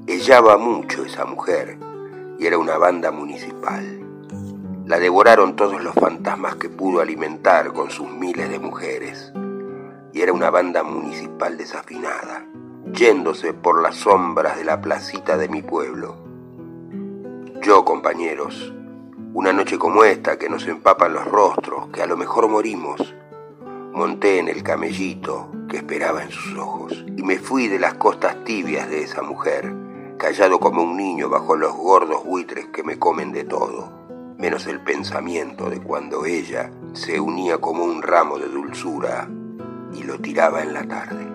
Ellaba 0.08 0.56
mucho 0.56 1.04
esa 1.04 1.24
mujer 1.24 1.78
y 2.38 2.46
era 2.46 2.58
una 2.58 2.78
banda 2.78 3.10
municipal. 3.10 4.06
La 4.86 5.00
devoraron 5.00 5.56
todos 5.56 5.82
los 5.82 5.96
fantasmas 5.96 6.54
que 6.54 6.68
pudo 6.68 7.00
alimentar 7.00 7.72
con 7.72 7.90
sus 7.90 8.08
miles 8.08 8.48
de 8.48 8.60
mujeres. 8.60 9.32
Y 10.12 10.20
era 10.20 10.32
una 10.32 10.50
banda 10.50 10.84
municipal 10.84 11.58
desafinada, 11.58 12.46
yéndose 12.92 13.52
por 13.52 13.82
las 13.82 13.96
sombras 13.96 14.56
de 14.56 14.64
la 14.64 14.80
placita 14.80 15.36
de 15.36 15.48
mi 15.48 15.62
pueblo. 15.62 16.14
Yo, 17.60 17.84
compañeros, 17.84 18.72
una 19.34 19.52
noche 19.52 19.76
como 19.76 20.04
esta 20.04 20.38
que 20.38 20.48
nos 20.48 20.68
empapan 20.68 21.14
los 21.14 21.24
rostros, 21.24 21.88
que 21.88 22.02
a 22.02 22.06
lo 22.06 22.16
mejor 22.16 22.48
morimos, 22.48 23.12
monté 23.92 24.38
en 24.38 24.46
el 24.46 24.62
camellito 24.62 25.50
que 25.68 25.78
esperaba 25.78 26.22
en 26.22 26.30
sus 26.30 26.56
ojos 26.56 27.04
y 27.16 27.24
me 27.24 27.38
fui 27.38 27.66
de 27.66 27.80
las 27.80 27.94
costas 27.94 28.44
tibias 28.44 28.88
de 28.88 29.02
esa 29.02 29.22
mujer, 29.22 29.85
callado 30.18 30.58
como 30.58 30.82
un 30.82 30.96
niño 30.96 31.28
bajo 31.28 31.56
los 31.56 31.74
gordos 31.74 32.24
buitres 32.24 32.66
que 32.68 32.82
me 32.82 32.98
comen 32.98 33.32
de 33.32 33.44
todo, 33.44 33.90
menos 34.38 34.66
el 34.66 34.80
pensamiento 34.80 35.68
de 35.68 35.80
cuando 35.80 36.24
ella 36.24 36.70
se 36.94 37.20
unía 37.20 37.58
como 37.58 37.84
un 37.84 38.02
ramo 38.02 38.38
de 38.38 38.48
dulzura 38.48 39.28
y 39.92 40.02
lo 40.02 40.18
tiraba 40.18 40.62
en 40.62 40.74
la 40.74 40.86
tarde. 40.86 41.26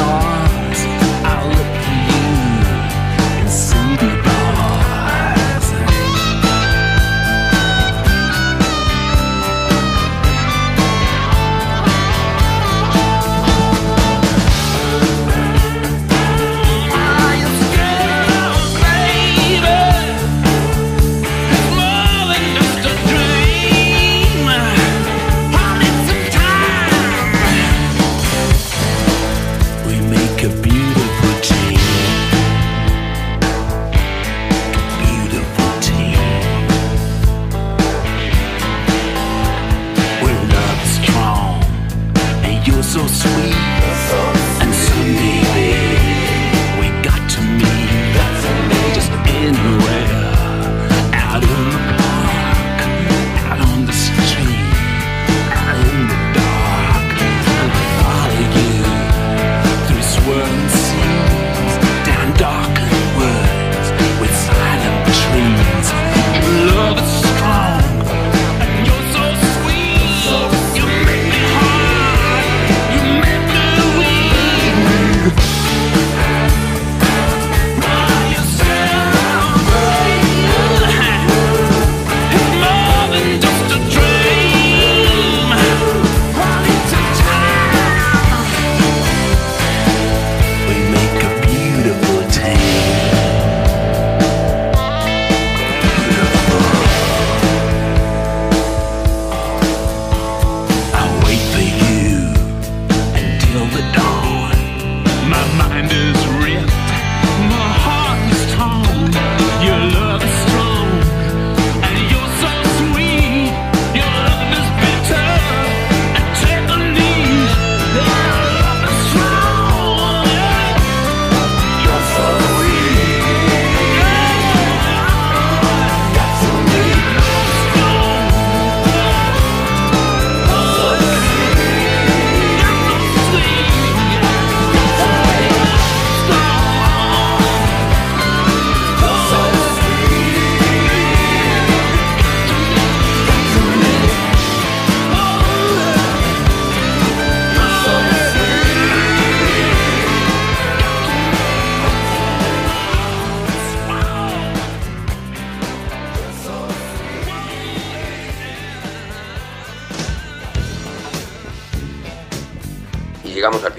on. 0.00 0.29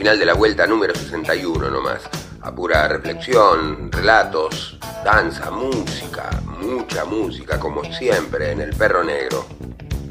Final 0.02 0.18
de 0.18 0.26
la 0.26 0.34
vuelta 0.34 0.66
número 0.66 0.95
61 0.95 1.70
nomás. 1.70 2.02
A 2.41 2.52
pura 2.52 2.88
reflexión, 2.88 3.91
relatos, 3.91 4.80
danza, 5.06 5.52
música, 5.52 6.28
mucha 6.60 7.06
música, 7.06 7.60
como 7.60 7.84
siempre 7.84 8.52
en 8.52 8.62
el 8.62 8.76
perro 8.76 9.04
negro. 9.04 9.45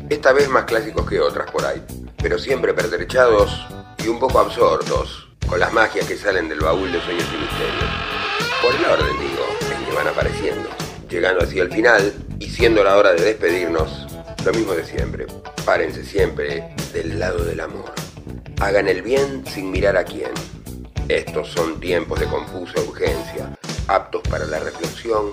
esta 0.09 0.33
vez 0.33 0.49
más 0.49 0.63
clásicos 0.63 1.11
que 1.11 1.19
otras 1.19 1.51
por 1.51 1.65
ahí, 1.65 1.83
pero 2.23 2.39
siempre 2.39 2.73
pertrechados 2.73 3.67
y 3.99 4.07
un 4.07 4.21
poco 4.21 4.39
absortos, 4.39 5.29
con 5.49 5.59
las 5.59 5.73
magias 5.73 6.07
que 6.07 6.17
salen 6.17 6.49
del 6.49 6.61
baúl 6.61 6.93
de 6.93 7.01
sueños 7.01 7.27
y 7.35 7.39
misterios. 7.39 7.91
Por 8.63 8.73
el 8.73 8.85
orden, 8.85 9.19
digo, 9.19 9.45
en 9.77 9.85
que 9.87 9.93
van 9.93 10.07
apareciendo, 10.07 10.69
llegando 11.09 11.43
así 11.43 11.59
al 11.59 11.73
final 11.73 12.15
y 12.39 12.49
siendo 12.49 12.85
la 12.85 12.97
hora 12.97 13.13
de 13.13 13.25
despedirnos, 13.25 14.07
lo 14.45 14.53
mismo 14.53 14.73
de 14.73 14.85
siempre. 14.85 15.27
Párense 15.65 16.05
siempre 16.05 16.77
del 16.93 17.19
lado 17.19 17.45
del 17.45 17.59
amor. 17.59 18.00
Hagan 18.61 18.89
el 18.89 19.03
bien 19.03 19.45
sin 19.47 19.71
mirar 19.71 19.97
a 19.97 20.05
quién. 20.05 20.31
Estos 21.09 21.49
son 21.49 21.81
tiempos 21.81 22.21
de 22.21 22.27
confusa 22.27 22.81
urgencia, 22.81 23.51
aptos 23.89 24.23
para 24.29 24.47
la 24.47 24.61
reflexión 24.61 25.33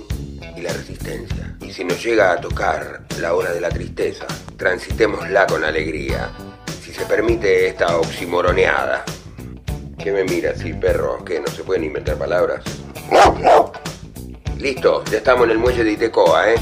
y 0.55 0.61
la 0.61 0.73
resistencia. 0.73 1.55
Y 1.61 1.71
si 1.71 1.83
nos 1.83 2.03
llega 2.03 2.31
a 2.31 2.41
tocar 2.41 3.05
la 3.19 3.33
hora 3.33 3.51
de 3.51 3.61
la 3.61 3.69
tristeza, 3.69 4.25
transitémosla 4.57 5.45
con 5.45 5.63
alegría, 5.63 6.31
si 6.81 6.93
se 6.93 7.05
permite 7.05 7.67
esta 7.67 7.97
oximoroneada. 7.97 9.03
¿Qué 9.97 10.11
me 10.11 10.23
mira 10.23 10.51
así, 10.51 10.73
perro? 10.73 11.23
¿Qué? 11.25 11.39
¿No 11.39 11.47
se 11.47 11.63
pueden 11.63 11.83
inventar 11.83 12.17
palabras? 12.17 12.63
Listo, 14.57 15.03
ya 15.05 15.17
estamos 15.17 15.45
en 15.45 15.51
el 15.51 15.57
muelle 15.59 15.83
de 15.83 15.91
Itecoa, 15.91 16.53
¿eh? 16.53 16.55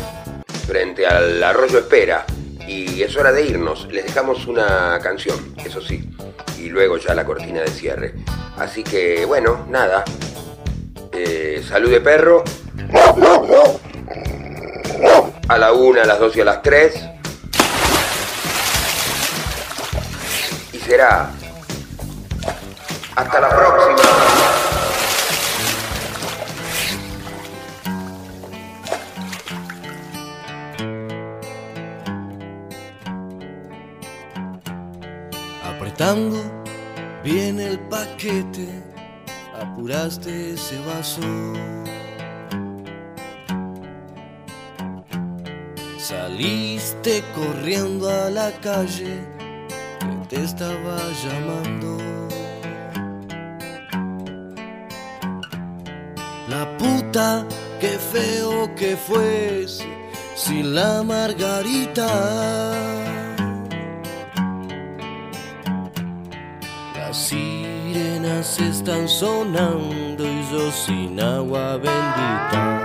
Frente 0.67 1.05
al 1.05 1.41
arroyo 1.41 1.79
Espera. 1.79 2.25
Y 2.67 3.03
es 3.03 3.15
hora 3.15 3.31
de 3.31 3.45
irnos. 3.45 3.87
Les 3.91 4.05
dejamos 4.05 4.47
una 4.47 4.99
canción, 5.01 5.53
eso 5.63 5.81
sí. 5.81 6.09
Y 6.57 6.69
luego 6.69 6.97
ya 6.97 7.13
la 7.13 7.25
cortina 7.25 7.61
de 7.61 7.69
cierre. 7.69 8.15
Así 8.57 8.83
que, 8.83 9.25
bueno, 9.25 9.65
nada. 9.69 10.03
Eh, 11.11 11.63
salud 11.67 11.89
de 11.89 12.01
perro. 12.01 12.43
A 15.47 15.57
la 15.57 15.73
una, 15.73 16.03
a 16.03 16.05
las 16.05 16.19
dos 16.19 16.35
y 16.35 16.41
a 16.41 16.45
las 16.45 16.61
tres. 16.61 16.95
Y 20.73 20.79
será. 20.79 21.29
Hasta 23.15 23.39
la 23.39 23.49
próxima. 23.49 24.44
Apretando 35.95 36.43
bien 37.23 37.57
el 37.57 37.79
paquete, 37.79 38.67
apuraste 39.57 40.55
ese 40.55 40.77
vaso. 40.79 41.21
Saliste 45.97 47.23
corriendo 47.33 48.09
a 48.09 48.29
la 48.29 48.51
calle 48.59 49.21
que 50.01 50.35
te 50.35 50.43
estaba 50.43 50.97
llamando. 51.23 51.97
La 56.49 56.77
puta, 56.77 57.47
qué 57.79 57.97
feo 58.11 58.75
que 58.75 58.97
fuese 58.97 59.87
sin 60.35 60.75
la 60.75 61.03
margarita. 61.03 62.94
Están 68.59 69.07
sonando 69.07 70.23
y 70.23 70.45
yo 70.51 70.71
sin 70.71 71.19
agua 71.19 71.77
bendita. 71.77 72.84